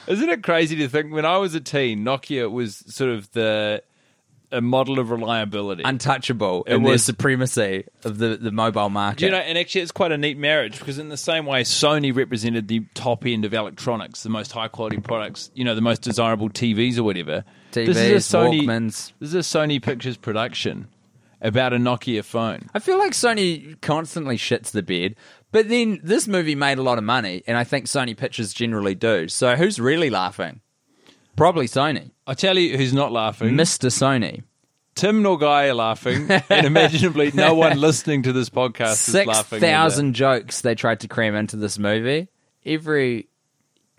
[0.07, 3.83] Isn't it crazy to think when I was a teen, Nokia was sort of the
[4.49, 5.83] a model of reliability.
[5.83, 9.25] untouchable It in was- supremacy of the, the mobile market.
[9.25, 12.15] you know, and actually, it's quite a neat marriage because, in the same way, Sony
[12.15, 16.01] represented the top end of electronics, the most high quality products, you know, the most
[16.01, 17.43] desirable TVs or whatever.
[17.73, 19.11] TVs, this is a Sony, Walkmans.
[19.19, 20.87] This is a Sony Pictures production
[21.41, 22.69] about a Nokia phone.
[22.73, 25.15] I feel like Sony constantly shits the bed,
[25.51, 28.95] but then this movie made a lot of money, and I think Sony Pictures generally
[28.95, 29.27] do.
[29.27, 30.61] So who's really laughing?
[31.35, 32.11] Probably Sony.
[32.25, 33.55] I tell you, who's not laughing?
[33.55, 33.89] Mr.
[33.89, 34.43] Sony.
[34.95, 39.57] Tim nor Guy are laughing, and imaginably, no one listening to this podcast is laughing.
[39.57, 39.67] either.
[39.67, 42.29] thousand jokes they tried to cram into this movie.
[42.65, 43.29] Every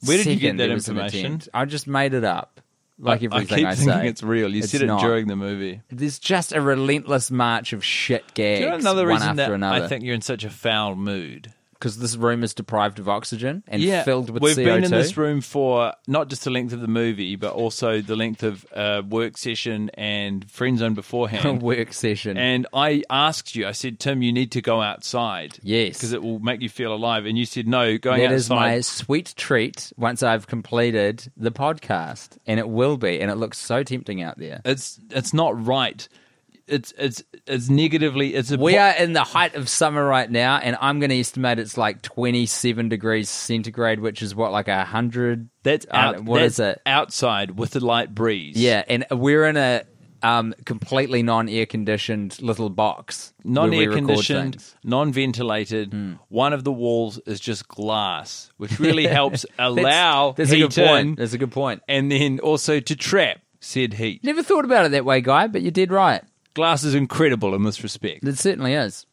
[0.05, 1.40] Where did you get that there was an information?
[1.55, 2.61] I just made it up,
[2.99, 4.49] like I- everything I I, keep thinking it's real.
[4.53, 5.01] You It's said it not.
[5.01, 5.81] during the movie.
[5.91, 9.43] There's just a relentless march of shit gags, Do you know another one reason after
[9.43, 9.85] that another.
[9.85, 11.53] I think you're in such a foul mood?
[11.79, 14.64] Because this room is deprived of oxygen and filled with we've CO2.
[14.64, 18.17] been in this room for not just the length of the movie, but also the
[18.17, 21.62] length of uh, work session and friend zone beforehand.
[21.62, 22.37] work session.
[22.37, 25.59] and I asked you, I said, Tim, you need to go outside.
[25.62, 25.95] Yes.
[25.95, 27.27] because it will make you feel alive.
[27.27, 28.61] And you said, no, going that is outside.
[28.61, 33.59] my sweet treat once I've completed the podcast, and it will be, and it looks
[33.59, 34.61] so tempting out there.
[34.64, 36.09] It's it's not right.
[36.68, 38.35] It's it's it's negatively.
[38.35, 41.11] It's a We po- are in the height of summer right now, and I'm going
[41.11, 45.48] to estimate it's like 27 degrees centigrade, which is what, like a hundred?
[45.62, 46.24] That's I out.
[46.24, 46.83] What that's is it?
[46.87, 48.57] Outside with a light breeze.
[48.57, 49.85] Yeah, and we're in a
[50.22, 53.33] um, completely non-air conditioned little box.
[53.44, 54.76] non-air conditioned things.
[54.85, 55.92] non ventilated.
[55.92, 56.12] Hmm.
[56.28, 60.74] One of the walls is just glass, which really helps allow That's, that's a good
[60.87, 61.09] point.
[61.09, 61.83] in, That's a good point.
[61.88, 64.22] and then also to trap said heat.
[64.24, 66.22] Never thought about it that way, guy, but you did right.
[66.59, 68.27] Glass is incredible in this respect.
[68.27, 69.07] It certainly is.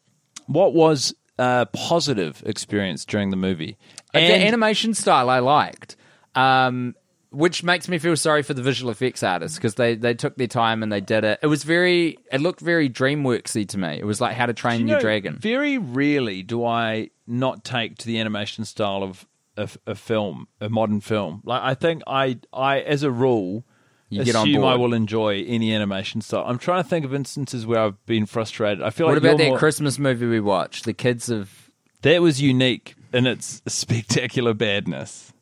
[0.48, 3.78] What was a positive experience during the movie?
[4.12, 5.94] the animation style I liked,
[6.34, 6.96] um,
[7.30, 10.48] which makes me feel sorry for the visual effects artists because they, they took their
[10.48, 11.38] time and they did it.
[11.40, 14.00] It was very, it looked very DreamWorksy to me.
[14.00, 15.38] It was like How to Train You Your know, Dragon.
[15.38, 19.24] Very rarely do I not take to the animation style of
[19.56, 21.42] a, a film, a modern film.
[21.44, 23.64] Like I think I, I as a rule,
[24.08, 26.44] You get on assume I will enjoy any animation style.
[26.46, 28.82] I'm trying to think of instances where I've been frustrated.
[28.82, 30.84] I feel What like about you're that more- Christmas movie we watched?
[30.84, 31.70] The kids of.
[32.02, 35.32] that was unique in its spectacular badness.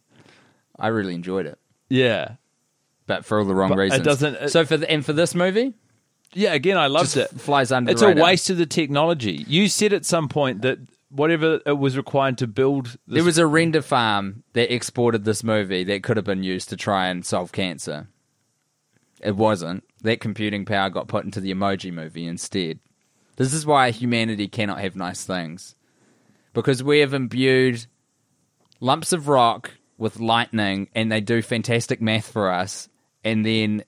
[0.79, 1.59] I really enjoyed it,
[1.91, 2.37] Yeah,
[3.07, 4.03] but for all the wrong But it reasons.
[4.05, 5.75] doesn't- it- so for the, and for this movie,
[6.33, 6.53] yeah.
[6.55, 7.41] Again, I loved just it.
[7.41, 7.91] flies under.
[7.93, 8.25] It's the a radar.
[8.25, 9.45] waste of the technology.
[9.47, 10.79] You said at some point that
[11.11, 15.45] whatever it was required to build, this There was a render farm that exported this
[15.45, 18.09] movie that could have been used to try and solve cancer.
[19.25, 19.85] It wasn't.
[20.03, 22.79] That computing power got put into the emoji movie instead.
[23.37, 25.75] This is why humanity cannot have nice things.
[26.53, 27.87] Because we have imbued
[28.81, 32.89] lumps of rock with lightning and they do fantastic math for us.
[33.25, 33.85] And then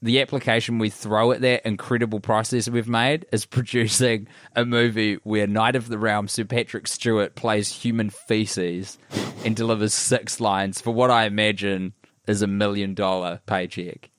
[0.00, 5.46] the application we throw at that incredible process we've made is producing a movie where
[5.46, 8.98] Knight of the Realm Sir Patrick Stewart plays human feces
[9.44, 11.92] and delivers six lines for what I imagine
[12.26, 14.10] is a million dollar paycheck.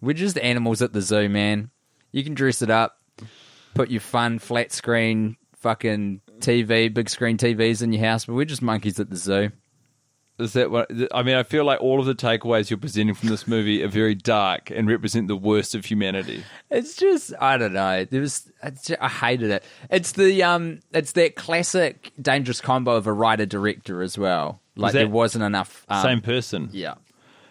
[0.00, 1.70] We're just animals at the zoo, man.
[2.12, 2.96] You can dress it up,
[3.74, 8.44] put your fun flat screen fucking TV, big screen TVs in your house, but we're
[8.44, 9.50] just monkeys at the zoo.
[10.38, 10.90] Is that what?
[11.12, 13.88] I mean, I feel like all of the takeaways you're presenting from this movie are
[13.88, 16.42] very dark and represent the worst of humanity.
[16.70, 18.06] It's just I don't know.
[18.06, 19.64] There was I hated it.
[19.90, 24.62] It's the um it's that classic dangerous combo of a writer director as well.
[24.76, 26.70] Like that there wasn't enough um, Same person.
[26.72, 26.94] Yeah.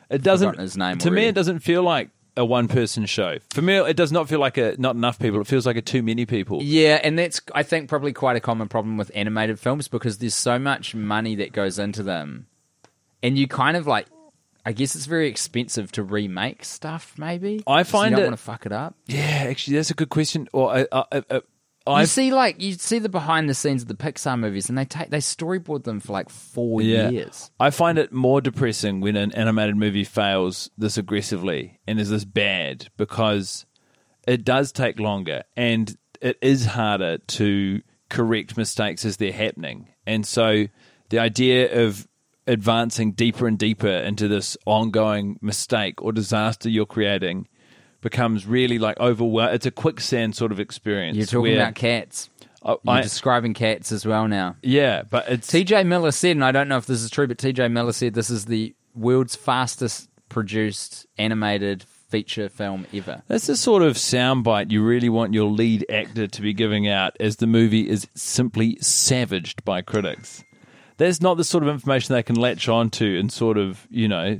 [0.10, 0.58] It doesn't.
[0.58, 3.38] his name to me, it doesn't feel like a one-person show.
[3.52, 5.42] For me, it does not feel like a not enough people.
[5.42, 6.62] It feels like a too many people.
[6.63, 10.36] Yeah, and that's I think probably quite a common problem with animated films because there's
[10.36, 12.48] so much money that goes into them.
[13.22, 14.08] And you kind of like
[14.65, 17.63] I guess it's very expensive to remake stuff maybe.
[17.65, 18.96] I find you don't it- want to fuck it up.
[19.08, 20.48] Yeah, actually, that's a good question.
[20.54, 21.42] Or I, I, I,
[21.89, 24.78] You I see, like you see the behind the scenes of the Pixar movies, and
[24.78, 27.49] they take they storyboard them for like four yeah, years.
[27.60, 32.25] I find it more depressing when an animated movie fails this aggressively and is this
[32.25, 33.65] bad because
[34.28, 39.89] it does take longer and it is harder to correct mistakes as they're happening.
[40.06, 40.67] And so
[41.10, 42.08] the idea of
[42.45, 47.47] advancing deeper and deeper into this ongoing mistake or disaster you're creating
[48.02, 49.56] becomes really like overwhelming.
[49.56, 51.18] It's a quicksand sort of experience.
[51.18, 52.30] You're talking where- about cats.
[52.64, 54.58] I- You're I- describing cats as well now.
[54.62, 57.38] yeah, but it's TJ Miller said, and I don't know if this is true, but
[57.38, 63.22] TJ Miller said this is the world's fastest produced animated feature film ever.
[63.28, 67.16] That's the sort of soundbite you really want your lead actor to be giving out
[67.20, 70.44] as the movie is simply savaged by critics.
[70.98, 74.40] That's not the sort of information they can latch onto and sort of, you know,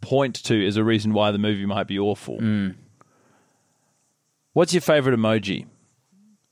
[0.00, 2.38] point to as a reason why the movie might be awful.
[2.38, 2.74] Mm.
[4.52, 5.66] What's your favorite emoji?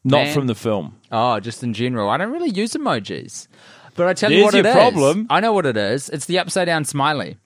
[0.05, 0.35] Not Man.
[0.35, 0.97] from the film.
[1.11, 2.09] Oh, just in general.
[2.09, 3.49] I don't really use emojis.
[3.95, 4.75] But I tell you what it your is.
[4.75, 5.27] problem.
[5.29, 6.09] I know what it is.
[6.09, 7.37] It's the upside down smiley.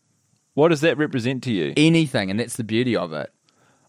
[0.55, 1.73] What does that represent to you?
[1.79, 3.33] Anything, and that's the beauty of it.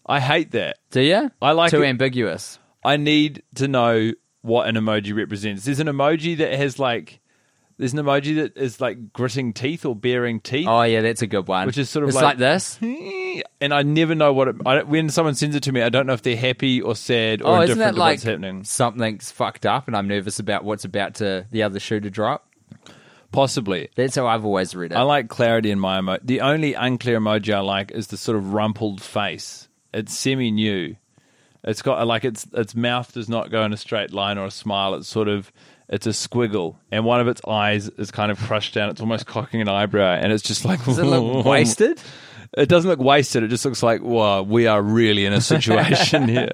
[0.06, 0.78] I hate that.
[0.90, 1.30] Do you?
[1.42, 2.58] I like Too it- ambiguous.
[2.82, 5.64] I need to know what an emoji represents.
[5.66, 7.20] There's an emoji that has like
[7.78, 10.66] there's an emoji that is like gritting teeth or baring teeth.
[10.68, 11.66] Oh, yeah, that's a good one.
[11.66, 12.78] Which is sort of it's like- like this.
[13.60, 15.82] and I never know what it, I, when someone sends it to me.
[15.82, 18.22] I don't know if they're happy or sad or Oh, isn't that to like what's
[18.22, 18.64] happening.
[18.64, 22.46] something's fucked up and I'm nervous about what's about to the other shoe to drop?
[23.32, 23.88] Possibly.
[23.96, 24.94] That's how I've always read it.
[24.96, 26.20] I like clarity in my emoji.
[26.22, 29.68] The only unclear emoji I like is the sort of rumpled face.
[29.92, 30.94] It's semi-new.
[31.64, 34.50] It's got like its its mouth does not go in a straight line or a
[34.50, 34.94] smile.
[34.94, 35.50] It's sort of
[35.88, 38.90] it's a squiggle, and one of its eyes is kind of crushed down.
[38.90, 42.00] It's almost cocking an eyebrow, and it's just like Does it look wasted?
[42.56, 43.42] It doesn't look wasted.
[43.42, 46.52] It just looks like, wow, we are really in a situation here.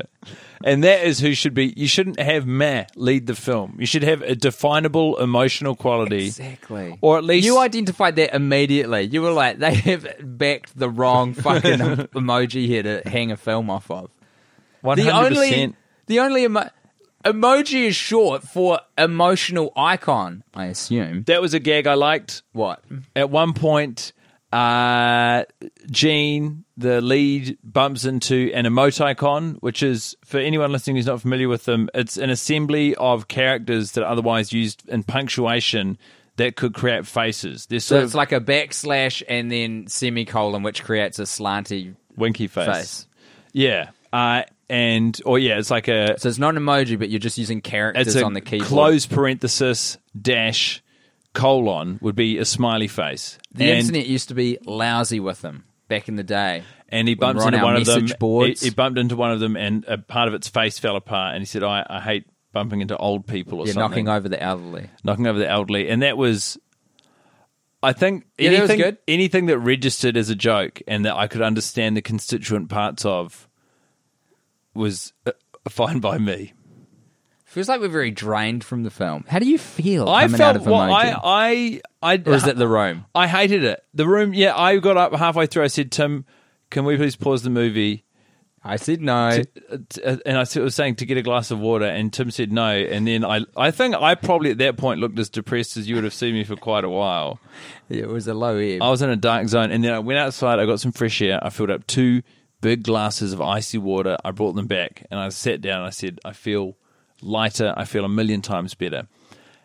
[0.65, 1.73] And that is who should be.
[1.77, 3.77] You shouldn't have meh lead the film.
[3.79, 6.27] You should have a definable emotional quality.
[6.27, 6.99] Exactly.
[7.03, 9.03] Or at least You identified that immediately.
[9.03, 13.69] You were like, they have backed the wrong fucking emoji here to hang a film
[13.71, 14.11] off of.
[14.81, 15.75] one The hundred only,
[16.07, 16.71] the only emo-
[17.25, 21.25] emoji is short for emotional icon, I assume.
[21.25, 22.43] That was a gag I liked.
[22.53, 22.83] What?
[23.15, 24.13] At one point,
[24.53, 25.45] uh,
[25.91, 31.49] Gene, the lead, bumps into an emoticon, which is, for anyone listening who's not familiar
[31.49, 35.99] with them, it's an assembly of characters that are otherwise used in punctuation
[36.37, 37.67] that could create faces.
[37.67, 41.95] They're So sort it's of like a backslash and then semicolon, which creates a slanty
[42.17, 42.67] winky face.
[42.67, 43.07] face.
[43.53, 43.91] Yeah.
[44.13, 47.37] Uh, and, or yeah, it's like a, So it's not an emoji, but you're just
[47.39, 48.69] using characters it's a on the keyboard.
[48.69, 50.83] close parenthesis dash
[51.35, 53.39] colon would be a smiley face.
[53.53, 56.63] the and, internet used to be lousy with them back in the day.
[56.89, 58.03] and he when bumped on into our one of them.
[58.05, 58.61] message boards.
[58.61, 61.35] He, he bumped into one of them, and a part of its face fell apart.
[61.35, 64.29] And he said, "I, I hate bumping into old people or You're something, knocking over
[64.29, 64.89] the elderly.
[65.05, 66.59] knocking over the elderly." And that was,
[67.83, 68.99] I think, Yeah, that was anything good.
[69.09, 73.49] anything that registered as a joke and that I could understand the constituent parts of
[74.81, 75.33] was uh,
[75.69, 76.55] fine by me.
[77.45, 79.25] Feels like we're very drained from the film.
[79.29, 80.09] How do you feel?
[80.09, 80.89] I coming felt out of well.
[80.89, 81.21] Emoji?
[81.25, 83.07] I, I, I, or is it the room?
[83.13, 83.83] I hated it.
[83.93, 84.57] The room, yeah.
[84.57, 85.65] I got up halfway through.
[85.65, 86.25] I said, "Tim,
[86.71, 88.05] can we please pause the movie?"
[88.63, 89.43] I said no.
[89.73, 92.69] Uh, and I was saying to get a glass of water, and Tim said no.
[92.69, 95.95] And then I, I think I probably at that point looked as depressed as you
[95.95, 97.41] would have seen me for quite a while.
[97.89, 98.83] it was a low ebb.
[98.83, 100.61] I was in a dark zone, and then I went outside.
[100.61, 101.41] I got some fresh air.
[101.43, 102.23] I filled up two
[102.61, 104.17] big glasses of icy water.
[104.25, 105.79] I brought them back, and I sat down.
[105.79, 106.77] and I said, "I feel
[107.23, 107.75] lighter.
[107.77, 109.07] I feel a million times better."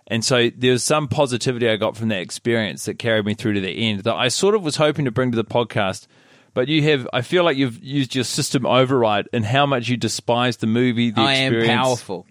[0.08, 3.54] And so there was some positivity I got from that experience that carried me through
[3.54, 6.06] to the end that I sort of was hoping to bring to the podcast.
[6.54, 9.98] But you have, I feel like you've used your system override and how much you
[9.98, 11.82] despise the movie, the I am experience.
[11.84, 12.28] powerful.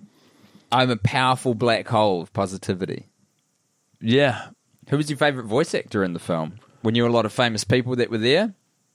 [0.73, 3.09] I'm a powerful black hole of positivity.
[4.01, 4.49] Yeah.
[4.89, 6.55] Who was your favorite voice actor in the film?
[6.83, 8.55] We knew a lot of famous people that were there.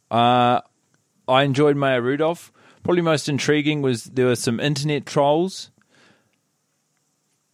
[0.10, 0.62] Uh,
[1.30, 2.52] I enjoyed Maya Rudolph.
[2.84, 5.72] Probably most intriguing was there were some internet trolls.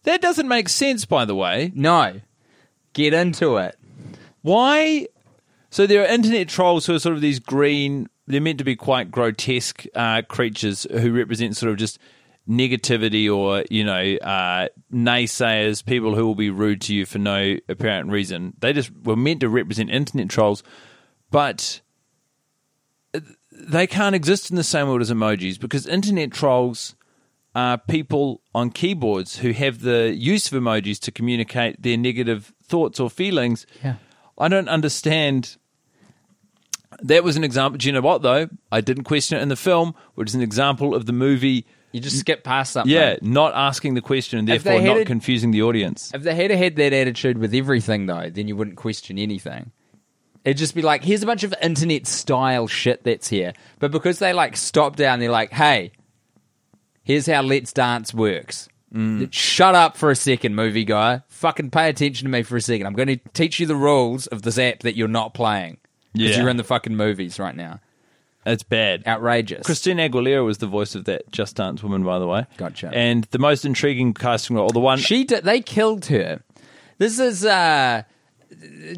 [0.04, 1.72] That doesn't make sense, by the way.
[1.74, 2.20] No,
[2.92, 3.76] get into it.
[4.42, 5.08] Why?
[5.70, 8.08] So there are internet trolls who are sort of these green.
[8.28, 11.98] They're meant to be quite grotesque uh, creatures who represent sort of just
[12.48, 17.56] negativity or you know uh, naysayers, people who will be rude to you for no
[17.68, 18.54] apparent reason.
[18.60, 20.62] They just were meant to represent internet trolls,
[21.30, 21.80] but
[23.58, 26.94] they can't exist in the same world as emojis because internet trolls
[27.54, 33.00] are people on keyboards who have the use of emojis to communicate their negative thoughts
[33.00, 33.66] or feelings.
[33.82, 33.94] Yeah.
[34.38, 35.56] I don't understand.
[37.00, 37.78] That was an example.
[37.78, 38.48] Do you know what, though?
[38.72, 42.00] I didn't question it in the film, which is an example of the movie, You
[42.00, 42.92] just skip past something.
[42.92, 46.10] yeah, not asking the question and therefore not it- confusing the audience.
[46.14, 49.72] If they had a had that attitude with everything, though, then you wouldn't question anything.
[50.46, 53.52] It'd just be like, here's a bunch of internet style shit that's here.
[53.80, 55.90] But because they like stop down, they're like, hey,
[57.02, 58.68] here's how Let's Dance works.
[59.32, 61.20] Shut up for a second, movie guy.
[61.28, 62.86] Fucking pay attention to me for a second.
[62.86, 65.76] I'm going to teach you the rules of this app that you're not playing.
[66.14, 66.40] Because Yeah.
[66.42, 67.80] you're in the fucking movies right now.
[68.46, 69.02] It's bad.
[69.06, 69.66] Outrageous.
[69.66, 72.46] Christina Aguilera was the voice of that Just Dance woman, by the way.
[72.56, 72.88] Gotcha.
[72.94, 76.40] And the most intriguing casting role, or the one She did, they killed her.
[76.98, 78.04] This is uh,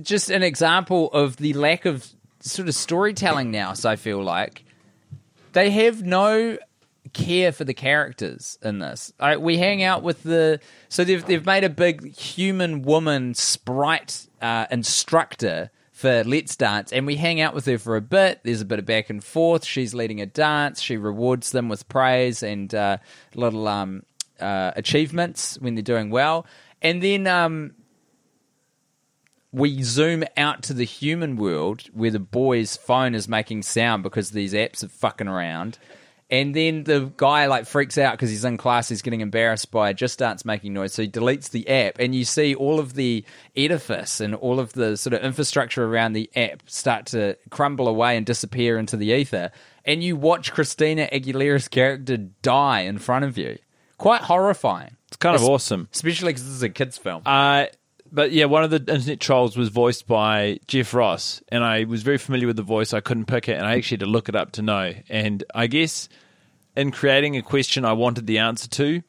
[0.02, 2.08] just an example of the lack of
[2.40, 3.72] sort of storytelling now.
[3.72, 4.64] So I feel like
[5.52, 6.58] they have no
[7.12, 9.12] care for the characters in this.
[9.18, 14.26] I, we hang out with the so they've they've made a big human woman sprite
[14.40, 18.40] uh, instructor for Let's Dance, and we hang out with her for a bit.
[18.44, 19.64] There's a bit of back and forth.
[19.64, 20.80] She's leading a dance.
[20.80, 22.98] She rewards them with praise and uh,
[23.34, 24.04] little um,
[24.38, 26.46] uh, achievements when they're doing well,
[26.82, 27.26] and then.
[27.26, 27.72] Um,
[29.52, 34.30] we zoom out to the human world where the boy's phone is making sound because
[34.30, 35.78] these apps are fucking around.
[36.30, 39.88] And then the guy like freaks out because he's in class, he's getting embarrassed by
[39.88, 40.92] it, just starts making noise.
[40.92, 43.24] So he deletes the app, and you see all of the
[43.56, 48.14] edifice and all of the sort of infrastructure around the app start to crumble away
[48.18, 49.50] and disappear into the ether.
[49.86, 53.56] And you watch Christina Aguilera's character die in front of you.
[53.96, 54.96] Quite horrifying.
[55.06, 55.88] it's kind of Es- awesome.
[55.94, 57.22] Especially because this is a kid's film.
[57.24, 57.66] Uh,
[58.12, 62.02] but yeah, one of the internet trolls was voiced by Jeff Ross, and I was
[62.02, 62.92] very familiar with the voice.
[62.92, 64.94] I couldn't pick it, and I actually had to look it up to know.
[65.08, 66.08] And I guess
[66.76, 69.02] in creating a question I wanted the answer to,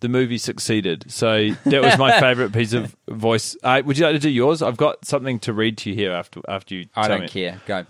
[0.00, 1.10] the movie succeeded.
[1.10, 3.56] So that was my favorite piece of voice.
[3.62, 4.62] Uh, would you like to do yours?
[4.62, 6.86] I've got something to read to you here after after you.
[6.94, 7.28] I don't me.
[7.28, 7.60] care.
[7.66, 7.84] Go.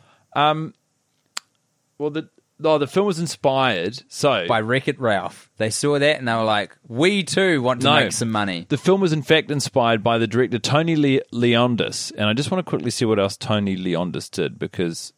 [1.99, 2.29] Well, the
[2.65, 4.03] oh, the film was inspired.
[4.09, 5.51] So by Wreck It Ralph.
[5.59, 7.95] They saw that and they were like, we too want to No.
[7.95, 8.67] make some money.
[8.69, 12.51] The film was in fact inspired by the director Tony Le- Leondis, and I just
[12.51, 15.13] want to quickly see what else Tony Leondis did because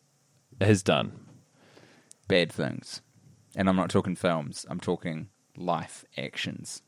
[0.60, 1.12] has done.
[2.28, 3.00] Bad things.
[3.56, 6.82] And I'm not talking films, I'm talking life actions.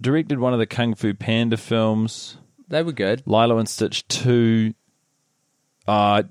[0.00, 2.38] Directed one of the Kung Fu Panda films,
[2.68, 3.22] They were good.
[3.26, 4.74] Lilo and Stitch two.
[5.86, 6.22] Uh,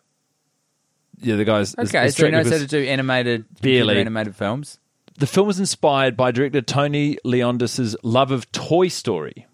[1.22, 1.76] yeah, the guys.
[1.78, 4.00] Okay, the so he knows how to do animated, Barely.
[4.00, 4.80] animated films.
[5.18, 9.48] The film was inspired by director Tony Leondis' love of Toy Story.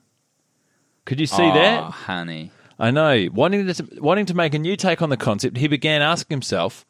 [1.06, 1.92] Could you see oh, that?
[1.92, 2.52] honey.
[2.78, 3.28] I know.
[3.32, 6.86] Wanting to, wanting to make a new take on the concept, he began asking himself,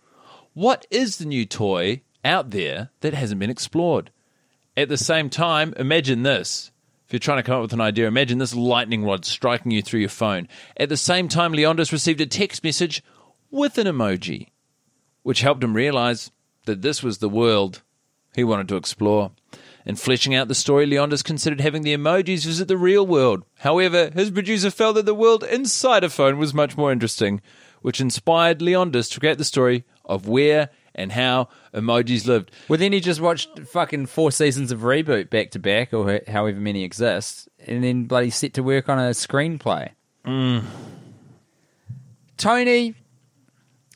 [0.53, 4.11] what is the new toy out there that hasn't been explored?
[4.75, 6.71] At the same time, imagine this.
[7.05, 9.81] If you're trying to come up with an idea, imagine this lightning rod striking you
[9.81, 10.47] through your phone.
[10.75, 13.03] At the same time, Leondis received a text message
[13.51, 14.49] with an emoji,
[15.25, 16.29] which helped him realize
[16.67, 17.81] that this was the world
[18.35, 19.31] he wanted to explore.
[19.83, 23.43] In fleshing out the story, Leondis considered having the emojis visit the real world.
[23.61, 27.41] However, his producer felt that the world inside a phone was much more interesting,
[27.81, 32.51] which inspired Leondis to create the story of where and how emojis lived.
[32.67, 36.59] Well, then he just watched fucking four seasons of Reboot back to back, or however
[36.59, 39.89] many exist, and then bloody set to work on a screenplay.
[40.23, 40.65] Mm.
[42.37, 42.93] Tony,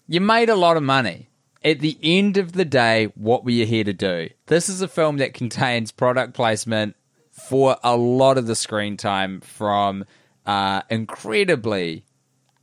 [0.10, 1.30] you made a lot of money.
[1.64, 4.30] At the end of the day, what were you here to do?
[4.48, 6.96] This is a film that contains product placement
[7.32, 10.06] for a lot of the screen time from
[10.46, 12.06] uh, incredibly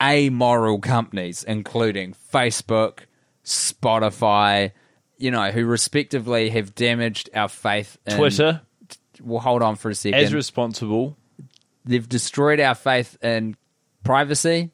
[0.03, 3.01] amoral companies, including Facebook,
[3.44, 4.72] Spotify,
[5.18, 8.62] you know, who respectively have damaged our faith in Twitter,
[9.22, 10.18] Well, hold on for a second.
[10.18, 11.16] as responsible.
[11.84, 13.57] They've destroyed our faith in
[14.05, 14.72] privacy.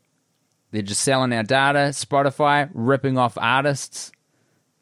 [0.73, 1.91] They're just selling our data.
[1.91, 4.11] Spotify ripping off artists.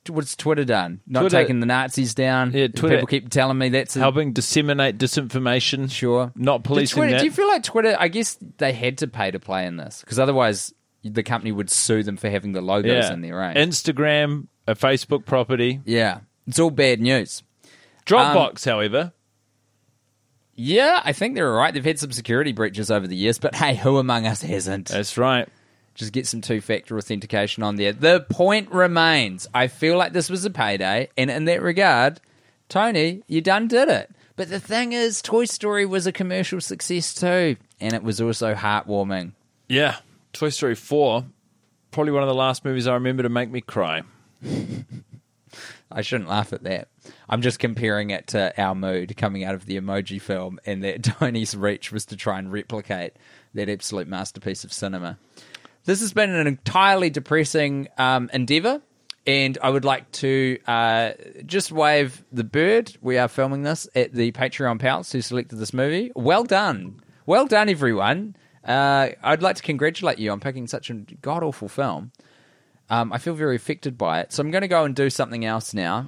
[0.09, 1.01] What's Twitter done?
[1.07, 2.53] Not Twitter- taking the Nazis down.
[2.53, 5.91] Yeah, Twitter- People keep telling me that's a, helping disseminate disinformation.
[5.91, 6.33] Sure.
[6.35, 7.19] Not policing Twitter, that.
[7.21, 7.95] Do you feel like Twitter?
[7.99, 10.73] I guess they had to pay to play in this because otherwise
[11.05, 13.13] the company would sue them for having the logos yeah.
[13.13, 13.57] in there, right?
[13.57, 15.81] Instagram, a Facebook property.
[15.85, 17.43] yeah, it's all bad news.
[18.07, 19.13] Dropbox, um, however,
[20.55, 21.73] Yeah, I think they're all right.
[21.73, 24.89] They've had some security breaches over the years, but hey, who among us hasn't?
[24.89, 25.49] that's right.
[26.01, 27.93] Just get some two factor authentication on there.
[27.93, 32.23] The point remains I feel like this was a payday, and in that regard,
[32.71, 34.11] Tony, you done did it.
[34.35, 38.55] But the thing is, Toy Story was a commercial success too, and it was also
[38.55, 39.33] heartwarming.
[39.69, 39.97] Yeah.
[40.33, 41.27] Toy Story 4,
[41.91, 44.01] probably one of the last movies I remember to make me cry.
[45.93, 46.89] I shouldn't laugh at that.
[47.29, 51.03] I'm just comparing it to our mood coming out of the emoji film, and that
[51.19, 53.13] Tony's reach was to try and replicate
[53.53, 55.19] that absolute masterpiece of cinema.
[55.91, 58.81] This has been an entirely depressing um, endeavor,
[59.27, 61.15] and I would like to uh,
[61.45, 62.97] just wave the bird.
[63.01, 66.13] We are filming this at the Patreon pals who selected this movie.
[66.15, 67.01] Well done.
[67.27, 68.37] Well done, everyone.
[68.65, 72.13] Uh, I'd like to congratulate you on picking such a god awful film.
[72.89, 74.33] Um, I feel very affected by it.
[74.33, 76.07] So I'm going to go and do something else now.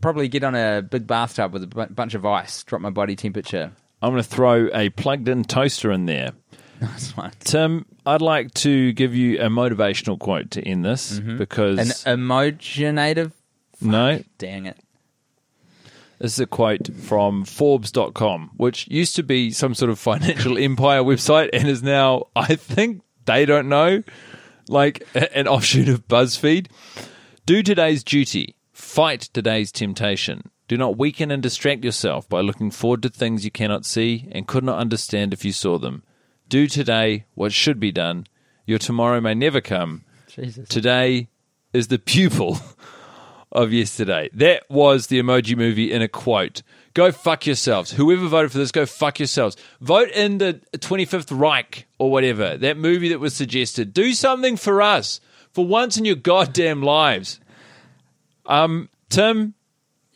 [0.00, 3.72] Probably get on a big bathtub with a bunch of ice, drop my body temperature.
[4.00, 6.34] I'm going to throw a plugged in toaster in there.
[6.82, 7.32] That's fine.
[7.40, 11.38] Tim, I'd like to give you a motivational quote to end this mm-hmm.
[11.38, 13.32] because An emojinative?
[13.80, 14.78] no, Dang it.
[16.18, 21.02] this is a quote from Forbes.com, which used to be some sort of financial empire
[21.02, 24.02] website and is now, I think they don't know,
[24.68, 26.66] like an offshoot of BuzzFeed.
[27.46, 30.50] Do today's duty, fight today's temptation.
[30.68, 34.46] Do not weaken and distract yourself by looking forward to things you cannot see and
[34.48, 36.02] could not understand if you saw them.
[36.52, 38.26] Do today what should be done.
[38.66, 40.04] Your tomorrow may never come.
[40.28, 40.68] Jesus.
[40.68, 41.28] Today
[41.72, 42.58] is the pupil
[43.52, 44.28] of yesterday.
[44.34, 46.60] That was the emoji movie in a quote.
[46.92, 47.92] Go fuck yourselves.
[47.92, 49.56] Whoever voted for this, go fuck yourselves.
[49.80, 52.58] Vote in the 25th Reich or whatever.
[52.58, 53.94] That movie that was suggested.
[53.94, 55.22] Do something for us
[55.54, 57.40] for once in your goddamn lives.
[58.44, 59.54] Um, Tim,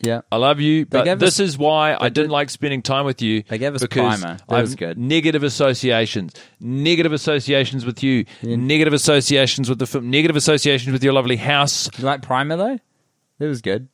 [0.00, 0.20] Yeah.
[0.30, 3.06] I love you, but gave this us- is why I didn't did- like spending time
[3.06, 3.42] with you.
[3.48, 4.36] They gave us because Primer.
[4.36, 4.98] That I was have good.
[4.98, 11.14] Negative associations, negative associations with you, negative associations with the film, negative associations with your
[11.14, 11.88] lovely house.
[11.98, 12.78] You like Primer, though?
[13.38, 13.88] That was good.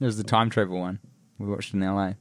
[0.00, 0.98] It was the time travel one
[1.38, 2.12] we watched in LA.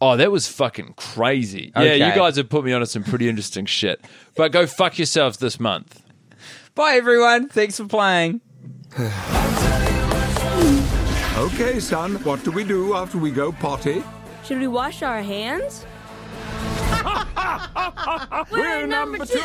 [0.00, 1.72] Oh, that was fucking crazy.
[1.74, 4.00] Yeah, you guys have put me onto some pretty interesting shit.
[4.36, 6.02] But go fuck yourselves this month.
[6.74, 7.48] Bye, everyone.
[7.48, 8.40] Thanks for playing.
[11.38, 14.02] Okay, son, what do we do after we go potty?
[14.42, 15.86] Should we wash our hands?
[18.50, 19.38] We're number two.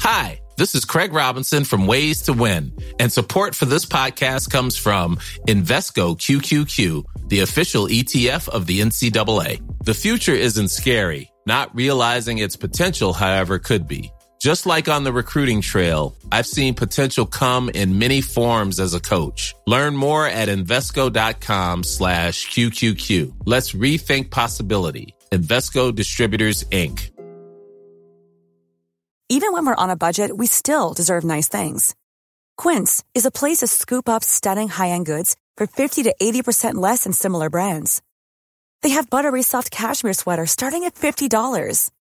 [0.00, 4.76] Hi, this is Craig Robinson from Ways to Win, and support for this podcast comes
[4.76, 9.60] from Invesco QQQ, the official ETF of the NCAA.
[9.84, 11.30] The future isn't scary.
[11.46, 14.10] Not realizing its potential, however, could be.
[14.44, 19.00] Just like on the recruiting trail, I've seen potential come in many forms as a
[19.00, 19.54] coach.
[19.66, 23.32] Learn more at Invesco.com slash QQQ.
[23.46, 25.14] Let's rethink possibility.
[25.32, 27.10] Invesco Distributors, Inc.
[29.30, 31.94] Even when we're on a budget, we still deserve nice things.
[32.58, 37.04] Quince is a place to scoop up stunning high-end goods for 50 to 80% less
[37.04, 38.02] than similar brands.
[38.82, 41.90] They have buttery soft cashmere sweaters starting at $50,